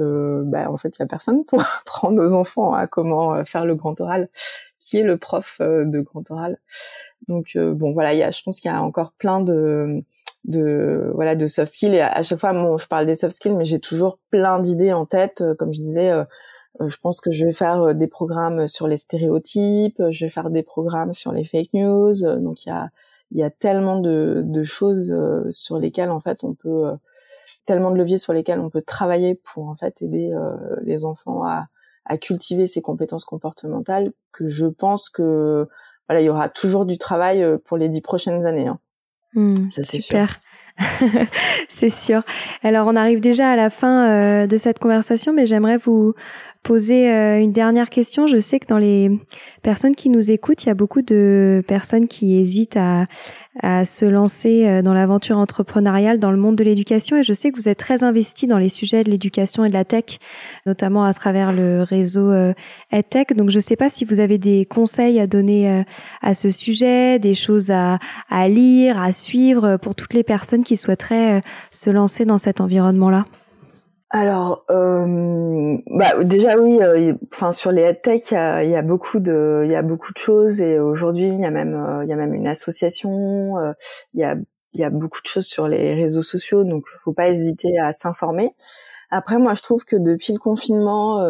euh, 0.00 0.42
bah, 0.44 0.70
en 0.70 0.76
fait, 0.76 0.90
il 0.90 1.00
y 1.00 1.02
a 1.02 1.06
personne 1.06 1.46
pour 1.46 1.60
apprendre 1.80 2.22
aux 2.22 2.34
enfants 2.34 2.74
à 2.74 2.86
comment 2.86 3.42
faire 3.46 3.64
le 3.64 3.74
grand 3.74 3.98
oral. 4.00 4.28
Qui 4.78 4.98
est 4.98 5.02
le 5.02 5.16
prof 5.16 5.56
de 5.60 6.00
grand 6.00 6.30
oral 6.30 6.58
donc 7.28 7.56
euh, 7.56 7.74
bon 7.74 7.92
voilà, 7.92 8.14
y 8.14 8.22
a, 8.22 8.30
je 8.30 8.42
pense 8.42 8.60
qu'il 8.60 8.70
y 8.70 8.74
a 8.74 8.82
encore 8.82 9.12
plein 9.18 9.40
de 9.40 10.02
de 10.44 11.10
voilà 11.14 11.34
de 11.34 11.46
soft 11.46 11.72
skills 11.72 11.94
et 11.94 12.00
à, 12.00 12.22
chaque 12.22 12.38
fois 12.38 12.52
bon, 12.52 12.78
je 12.78 12.86
parle 12.86 13.06
des 13.06 13.16
soft 13.16 13.34
skills 13.34 13.56
mais 13.56 13.64
j'ai 13.64 13.80
toujours 13.80 14.18
plein 14.30 14.60
d'idées 14.60 14.92
en 14.92 15.04
tête 15.04 15.40
euh, 15.40 15.54
comme 15.54 15.72
je 15.72 15.80
disais 15.80 16.10
euh, 16.10 16.24
je 16.86 16.96
pense 16.98 17.20
que 17.20 17.32
je 17.32 17.46
vais 17.46 17.52
faire 17.52 17.94
des 17.94 18.06
programmes 18.06 18.66
sur 18.66 18.86
les 18.86 18.98
stéréotypes, 18.98 20.02
je 20.10 20.26
vais 20.26 20.30
faire 20.30 20.50
des 20.50 20.62
programmes 20.62 21.14
sur 21.14 21.32
les 21.32 21.46
fake 21.46 21.72
news. 21.72 22.12
Donc 22.38 22.66
il 22.66 22.68
y 22.68 22.72
a 22.72 22.90
il 23.30 23.38
y 23.38 23.42
a 23.42 23.48
tellement 23.48 23.98
de, 23.98 24.42
de 24.44 24.62
choses 24.62 25.10
sur 25.48 25.78
lesquelles 25.78 26.10
en 26.10 26.20
fait 26.20 26.44
on 26.44 26.52
peut 26.52 26.92
tellement 27.64 27.90
de 27.90 27.96
leviers 27.96 28.18
sur 28.18 28.34
lesquels 28.34 28.60
on 28.60 28.68
peut 28.68 28.82
travailler 28.82 29.34
pour 29.36 29.70
en 29.70 29.74
fait 29.74 30.02
aider 30.02 30.30
les 30.82 31.06
enfants 31.06 31.44
à, 31.44 31.68
à 32.06 32.16
cultiver 32.16 32.66
ces 32.66 32.82
compétences 32.82 33.24
comportementales 33.24 34.12
que 34.32 34.48
je 34.48 34.66
pense 34.66 35.08
que 35.08 35.68
voilà, 36.08 36.20
il 36.20 36.24
y 36.24 36.28
aura 36.28 36.48
toujours 36.48 36.86
du 36.86 36.98
travail 36.98 37.42
euh, 37.42 37.58
pour 37.58 37.76
les 37.76 37.88
dix 37.88 38.00
prochaines 38.00 38.46
années. 38.46 38.68
Hein. 38.68 38.78
Hmm, 39.34 39.54
Ça 39.70 39.84
c'est 39.84 39.98
super. 39.98 40.36
c'est 41.68 41.90
sûr. 41.90 42.22
Alors 42.62 42.86
on 42.86 42.96
arrive 42.96 43.20
déjà 43.20 43.50
à 43.50 43.56
la 43.56 43.70
fin 43.70 44.08
euh, 44.08 44.46
de 44.46 44.56
cette 44.56 44.78
conversation, 44.78 45.32
mais 45.32 45.46
j'aimerais 45.46 45.78
vous 45.78 46.14
poser 46.66 47.12
euh, 47.12 47.40
une 47.40 47.52
dernière 47.52 47.90
question. 47.90 48.26
Je 48.26 48.38
sais 48.38 48.58
que 48.58 48.66
dans 48.66 48.78
les 48.78 49.10
personnes 49.62 49.94
qui 49.94 50.08
nous 50.08 50.32
écoutent, 50.32 50.64
il 50.64 50.66
y 50.66 50.70
a 50.70 50.74
beaucoup 50.74 51.02
de 51.02 51.62
personnes 51.68 52.08
qui 52.08 52.36
hésitent 52.36 52.76
à, 52.76 53.06
se 53.86 54.04
lancer 54.04 54.66
euh, 54.66 54.82
dans 54.82 54.92
l'aventure 54.92 55.38
entrepreneuriale 55.38 56.18
dans 56.18 56.30
le 56.30 56.36
monde 56.36 56.56
de 56.56 56.64
l'éducation 56.64 57.16
et 57.16 57.22
je 57.22 57.32
sais 57.32 57.50
que 57.50 57.56
vous 57.56 57.70
êtes 57.70 57.78
très 57.78 58.04
investi 58.04 58.46
dans 58.46 58.58
les 58.58 58.68
sujets 58.68 59.02
de 59.02 59.10
l'éducation 59.10 59.64
et 59.64 59.70
de 59.70 59.72
la 59.72 59.86
tech, 59.86 60.18
notamment 60.66 61.04
à 61.04 61.14
travers 61.14 61.52
le 61.52 61.82
réseau 61.82 62.30
EdTech. 62.92 63.34
Donc 63.34 63.48
je 63.48 63.56
ne 63.56 63.62
sais 63.62 63.76
pas 63.76 63.88
si 63.88 64.04
vous 64.04 64.20
avez 64.20 64.36
des 64.36 64.66
conseils 64.66 65.18
à 65.20 65.26
donner 65.26 65.84
à 66.20 66.34
ce 66.34 66.50
sujet, 66.50 67.18
des 67.18 67.32
choses 67.32 67.70
à 67.70 67.98
lire, 68.46 69.00
à 69.00 69.12
suivre 69.12 69.78
pour 69.78 69.94
toutes 69.94 70.12
les 70.12 70.22
personnes 70.22 70.64
qui 70.66 70.76
souhaiteraient 70.76 71.42
se 71.70 71.90
lancer 71.90 72.24
dans 72.24 72.38
cet 72.38 72.60
environnement-là? 72.60 73.24
Alors, 74.10 74.64
euh, 74.70 75.78
bah, 75.90 76.22
déjà 76.22 76.56
oui, 76.56 76.78
euh, 76.80 77.14
enfin 77.32 77.52
sur 77.52 77.72
les 77.72 77.82
headtech, 77.82 78.30
il 78.30 78.70
y 78.70 78.76
a, 78.76 78.82
beaucoup 78.82 79.18
de, 79.18 79.62
il 79.64 79.70
y 79.70 79.74
a 79.74 79.82
beaucoup 79.82 80.12
de 80.12 80.18
choses 80.18 80.60
et 80.60 80.78
aujourd'hui 80.78 81.26
il 81.26 81.40
y 81.40 81.44
a 81.44 81.50
même, 81.50 81.74
euh, 81.74 82.04
il 82.04 82.08
y 82.08 82.12
a 82.12 82.16
même 82.16 82.32
une 82.32 82.46
association, 82.46 83.56
il 84.14 84.20
y 84.20 84.24
a, 84.24 84.36
il 84.74 84.80
y 84.80 84.84
a 84.84 84.90
beaucoup 84.90 85.20
de 85.22 85.26
choses 85.26 85.46
sur 85.46 85.66
les 85.66 85.94
réseaux 85.94 86.22
sociaux, 86.22 86.62
donc 86.62 86.84
faut 87.04 87.12
pas 87.12 87.28
hésiter 87.28 87.78
à 87.78 87.90
s'informer. 87.90 88.50
Après, 89.10 89.38
moi 89.38 89.54
je 89.54 89.62
trouve 89.62 89.84
que 89.84 89.96
depuis 89.96 90.32
le 90.32 90.38
confinement, 90.38 91.28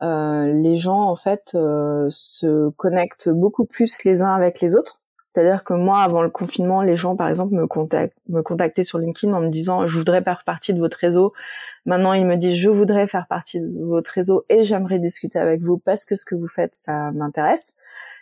les 0.00 0.78
gens 0.78 1.10
en 1.10 1.16
fait 1.16 1.50
se 1.50 2.70
connectent 2.76 3.30
beaucoup 3.30 3.64
plus 3.64 4.04
les 4.04 4.22
uns 4.22 4.32
avec 4.32 4.60
les 4.60 4.76
autres. 4.76 5.00
C'est-à-dire 5.36 5.64
que 5.64 5.74
moi, 5.74 6.00
avant 6.00 6.22
le 6.22 6.30
confinement, 6.30 6.80
les 6.80 6.96
gens, 6.96 7.14
par 7.14 7.28
exemple, 7.28 7.52
me, 7.52 7.66
contactaient 8.42 8.84
sur 8.84 8.96
LinkedIn 8.96 9.34
en 9.34 9.42
me 9.42 9.50
disant, 9.50 9.86
je 9.86 9.98
voudrais 9.98 10.22
faire 10.22 10.44
partie 10.46 10.72
de 10.72 10.78
votre 10.78 10.96
réseau. 10.96 11.30
Maintenant, 11.84 12.14
ils 12.14 12.24
me 12.24 12.36
disent, 12.36 12.56
je 12.56 12.70
voudrais 12.70 13.06
faire 13.06 13.26
partie 13.26 13.60
de 13.60 13.84
votre 13.84 14.10
réseau 14.12 14.44
et 14.48 14.64
j'aimerais 14.64 14.98
discuter 14.98 15.38
avec 15.38 15.60
vous 15.60 15.78
parce 15.84 16.06
que 16.06 16.16
ce 16.16 16.24
que 16.24 16.34
vous 16.34 16.48
faites, 16.48 16.74
ça 16.74 17.12
m'intéresse. 17.12 17.74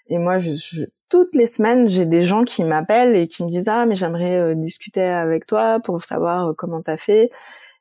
Et 0.08 0.18
moi, 0.18 0.40
je, 0.40 0.86
toutes 1.08 1.36
les 1.36 1.46
semaines, 1.46 1.88
j'ai 1.88 2.04
des 2.04 2.24
gens 2.24 2.42
qui 2.42 2.64
m'appellent 2.64 3.14
et 3.14 3.28
qui 3.28 3.44
me 3.44 3.48
disent, 3.48 3.68
ah, 3.68 3.86
mais 3.86 3.94
j'aimerais 3.94 4.36
euh, 4.36 4.54
discuter 4.56 5.02
avec 5.02 5.46
toi 5.46 5.78
pour 5.78 6.04
savoir 6.04 6.48
euh, 6.48 6.52
comment 6.52 6.82
t'as 6.82 6.96
fait. 6.96 7.30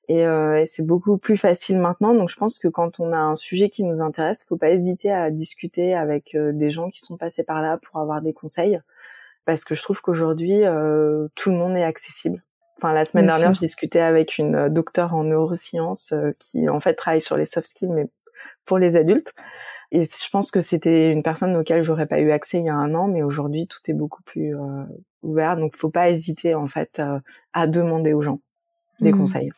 Et, 0.09 0.27
euh, 0.27 0.61
et 0.61 0.67
c'est 0.67 0.85
beaucoup 0.85 1.17
plus 1.17 1.37
facile 1.37 1.79
maintenant. 1.79 2.13
Donc, 2.13 2.29
je 2.29 2.35
pense 2.35 2.59
que 2.59 2.67
quand 2.67 2.99
on 2.99 3.11
a 3.13 3.17
un 3.17 3.35
sujet 3.35 3.71
qui 3.71 3.83
nous 3.83 3.99
intéresse, 3.99 4.45
faut 4.47 4.57
pas 4.57 4.69
hésiter 4.69 5.11
à 5.11 5.31
discuter 5.31 5.95
avec 5.95 6.37
des 6.37 6.69
gens 6.69 6.91
qui 6.91 7.01
sont 7.01 7.17
passés 7.17 7.43
par 7.43 7.63
là 7.63 7.79
pour 7.79 7.99
avoir 7.99 8.21
des 8.21 8.33
conseils 8.33 8.79
parce 9.45 9.65
que 9.65 9.75
je 9.75 9.81
trouve 9.81 10.01
qu'aujourd'hui 10.01 10.63
euh, 10.63 11.27
tout 11.35 11.51
le 11.51 11.57
monde 11.57 11.75
est 11.75 11.83
accessible. 11.83 12.43
Enfin, 12.77 12.93
la 12.93 13.05
semaine 13.05 13.27
dernière, 13.27 13.53
je 13.53 13.59
discutais 13.59 14.01
avec 14.01 14.37
une 14.37 14.55
euh, 14.55 14.69
docteure 14.69 15.13
en 15.13 15.23
neurosciences 15.23 16.11
euh, 16.11 16.31
qui 16.39 16.67
en 16.67 16.79
fait 16.79 16.95
travaille 16.95 17.21
sur 17.21 17.37
les 17.37 17.45
soft 17.45 17.67
skills, 17.67 17.89
mais 17.89 18.07
pour 18.65 18.77
les 18.77 18.95
adultes. 18.95 19.33
Et 19.91 20.03
je 20.03 20.29
pense 20.31 20.49
que 20.49 20.59
c'était 20.59 21.11
une 21.11 21.21
personne 21.21 21.55
auquel 21.55 21.83
j'aurais 21.83 22.07
pas 22.07 22.19
eu 22.19 22.31
accès 22.31 22.57
il 22.57 22.65
y 22.65 22.69
a 22.69 22.75
un 22.75 22.95
an, 22.95 23.07
mais 23.07 23.21
aujourd'hui 23.21 23.67
tout 23.67 23.79
est 23.87 23.93
beaucoup 23.93 24.23
plus 24.23 24.55
ouvert. 25.21 25.55
Donc, 25.55 25.75
faut 25.75 25.91
pas 25.91 26.09
hésiter 26.09 26.55
en 26.55 26.65
fait 26.65 26.99
à 27.53 27.67
demander 27.67 28.13
aux 28.13 28.23
gens 28.23 28.39
des 29.01 29.13
mmh. 29.13 29.17
conseils. 29.19 29.51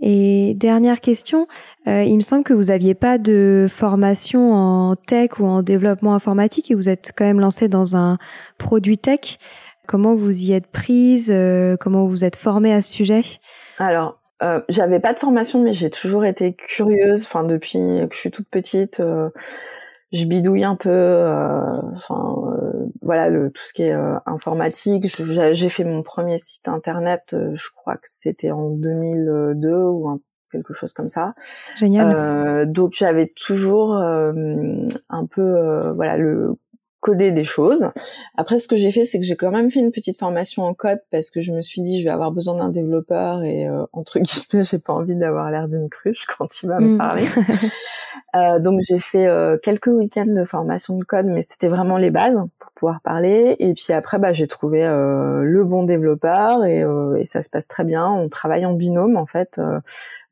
Et 0.00 0.54
dernière 0.54 1.00
question, 1.00 1.48
euh, 1.88 2.04
il 2.04 2.14
me 2.16 2.20
semble 2.20 2.44
que 2.44 2.52
vous 2.52 2.64
n'aviez 2.64 2.94
pas 2.94 3.18
de 3.18 3.66
formation 3.68 4.52
en 4.52 4.94
tech 4.94 5.40
ou 5.40 5.46
en 5.46 5.62
développement 5.62 6.14
informatique 6.14 6.70
et 6.70 6.74
vous 6.74 6.88
êtes 6.88 7.12
quand 7.16 7.24
même 7.24 7.40
lancé 7.40 7.68
dans 7.68 7.96
un 7.96 8.18
produit 8.58 8.98
tech. 8.98 9.38
Comment 9.88 10.14
vous 10.14 10.44
y 10.44 10.52
êtes 10.52 10.68
prise 10.68 11.30
euh, 11.32 11.76
Comment 11.76 12.06
vous 12.06 12.24
êtes 12.24 12.36
formée 12.36 12.72
à 12.72 12.80
ce 12.80 12.92
sujet? 12.92 13.22
Alors, 13.78 14.20
euh, 14.42 14.60
j'avais 14.68 15.00
pas 15.00 15.12
de 15.12 15.18
formation, 15.18 15.60
mais 15.60 15.72
j'ai 15.72 15.90
toujours 15.90 16.24
été 16.24 16.52
curieuse. 16.52 17.24
Enfin, 17.24 17.42
depuis 17.42 17.78
que 17.78 18.14
je 18.14 18.18
suis 18.18 18.30
toute 18.30 18.48
petite, 18.48 19.02
je 20.12 20.24
bidouille 20.24 20.64
un 20.64 20.76
peu, 20.76 20.88
euh, 20.88 21.80
enfin 21.94 22.50
euh, 22.54 22.84
voilà 23.02 23.28
le 23.28 23.50
tout 23.50 23.62
ce 23.62 23.72
qui 23.72 23.82
est 23.82 23.92
euh, 23.92 24.16
informatique. 24.26 25.06
J'ai 25.06 25.68
fait 25.68 25.84
mon 25.84 26.02
premier 26.02 26.38
site 26.38 26.68
internet, 26.68 27.36
je 27.54 27.68
crois 27.76 27.96
que 27.96 28.08
c'était 28.08 28.50
en 28.50 28.70
2002 28.70 29.76
ou 29.76 30.08
un, 30.08 30.20
quelque 30.50 30.72
chose 30.72 30.92
comme 30.94 31.10
ça. 31.10 31.34
Génial. 31.76 32.70
donc 32.72 32.94
j'avais 32.96 33.32
toujours 33.36 33.94
un 33.96 35.26
peu 35.30 35.92
voilà 35.94 36.16
le 36.16 36.54
coder 37.00 37.30
des 37.30 37.44
choses. 37.44 37.90
Après, 38.36 38.58
ce 38.58 38.66
que 38.66 38.76
j'ai 38.76 38.90
fait, 38.90 39.04
c'est 39.04 39.18
que 39.18 39.24
j'ai 39.24 39.36
quand 39.36 39.50
même 39.50 39.70
fait 39.70 39.80
une 39.80 39.92
petite 39.92 40.18
formation 40.18 40.64
en 40.64 40.74
code 40.74 41.00
parce 41.10 41.30
que 41.30 41.40
je 41.40 41.52
me 41.52 41.60
suis 41.60 41.80
dit, 41.80 42.00
je 42.00 42.04
vais 42.04 42.10
avoir 42.10 42.32
besoin 42.32 42.56
d'un 42.56 42.70
développeur 42.70 43.44
et 43.44 43.68
euh, 43.68 43.84
entre 43.92 44.18
guillemets, 44.18 44.64
j'ai 44.64 44.78
pas 44.78 44.92
envie 44.92 45.16
d'avoir 45.16 45.50
l'air 45.50 45.68
d'une 45.68 45.88
cruche 45.88 46.26
quand 46.38 46.62
il 46.62 46.68
va 46.68 46.80
me 46.80 46.94
mm. 46.94 46.98
parler. 46.98 47.26
euh, 48.36 48.58
donc, 48.58 48.80
j'ai 48.88 48.98
fait 48.98 49.26
euh, 49.26 49.56
quelques 49.62 49.88
week-ends 49.88 50.26
de 50.26 50.44
formation 50.44 50.98
de 50.98 51.04
code, 51.04 51.26
mais 51.26 51.42
c'était 51.42 51.68
vraiment 51.68 51.98
les 51.98 52.10
bases 52.10 52.42
pour 52.58 52.72
pouvoir 52.72 53.00
parler. 53.00 53.54
Et 53.60 53.74
puis 53.74 53.92
après, 53.92 54.18
bah, 54.18 54.32
j'ai 54.32 54.48
trouvé 54.48 54.84
euh, 54.84 55.42
le 55.42 55.64
bon 55.64 55.84
développeur 55.84 56.64
et, 56.64 56.84
et, 57.18 57.24
ça 57.24 57.42
se 57.42 57.50
passe 57.50 57.68
très 57.68 57.84
bien. 57.84 58.10
On 58.10 58.28
travaille 58.28 58.66
en 58.66 58.72
binôme, 58.72 59.16
en 59.16 59.26
fait. 59.26 59.60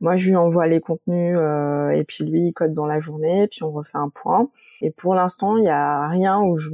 moi, 0.01 0.17
je 0.17 0.31
lui 0.31 0.37
envoie 0.37 0.67
les 0.67 0.81
contenus 0.81 1.39
et 1.39 2.05
puis 2.05 2.25
lui, 2.25 2.49
il 2.49 2.53
code 2.53 2.73
dans 2.73 2.87
la 2.87 3.01
journée, 3.01 3.47
puis 3.49 3.63
on 3.63 3.71
refait 3.71 3.99
un 3.99 4.09
point. 4.09 4.49
Et 4.83 4.91
pour 4.91 5.15
l'instant, 5.15 5.57
il 5.57 5.65
y 5.65 5.69
a 5.69 6.09
rien 6.09 6.41
où 6.41 6.56
je, 6.57 6.71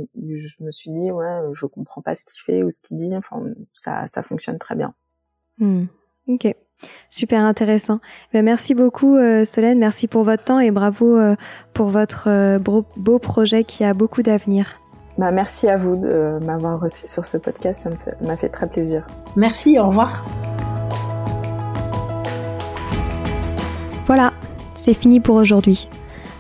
me 0.61 0.70
suis 0.70 0.91
dit 0.91 1.11
ouais 1.11 1.41
je 1.53 1.66
comprends 1.66 2.03
pas 2.03 2.14
ce 2.14 2.24
qu'il 2.24 2.41
fait 2.43 2.62
ou 2.62 2.70
ce 2.70 2.80
qu'il 2.80 2.99
dit. 2.99 3.16
Enfin 3.16 3.43
ça 3.72 4.07
ça 4.07 4.22
fonctionne 4.22 4.59
très 4.59 4.74
bien. 4.74 4.93
Hmm. 5.59 5.85
ok. 6.28 6.55
Super 7.09 7.43
intéressant. 7.43 8.01
Ben, 8.33 8.45
merci 8.45 8.74
beaucoup 8.74 9.16
euh, 9.16 9.45
Solène. 9.45 9.78
Merci 9.78 10.09
pour 10.09 10.24
votre 10.24 10.43
temps 10.43 10.59
et 10.59 10.72
bravo 10.72 11.16
euh, 11.16 11.37
pour 11.74 11.91
votre 11.91 12.24
euh, 12.28 12.59
beau, 12.59 13.18
projet 13.20 13.62
qui 13.62 13.85
a 13.85 13.95
beaucoup 13.95 14.22
d'avenir. 14.22 14.80
Bah, 15.16 15.30
merci 15.30 15.68
à 15.68 15.76
vous 15.76 15.95
de 15.95 16.41
m'avoir 16.45 16.80
reçu 16.80 17.07
sur 17.07 17.24
ce 17.24 17.37
podcast. 17.37 17.83
Ça 17.83 17.91
m'a 17.91 17.97
fait, 17.97 18.37
fait 18.37 18.49
très 18.49 18.68
plaisir. 18.68 19.07
Merci 19.37 19.78
au 19.78 19.87
revoir. 19.89 20.26
Voilà 24.07 24.33
c'est 24.83 24.95
fini 24.95 25.20
pour 25.20 25.37
aujourd'hui. 25.37 25.89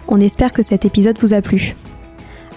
On 0.08 0.20
espère 0.20 0.52
que 0.52 0.62
cet 0.62 0.84
épisode 0.84 1.16
vous 1.20 1.32
a 1.32 1.40
plu 1.40 1.76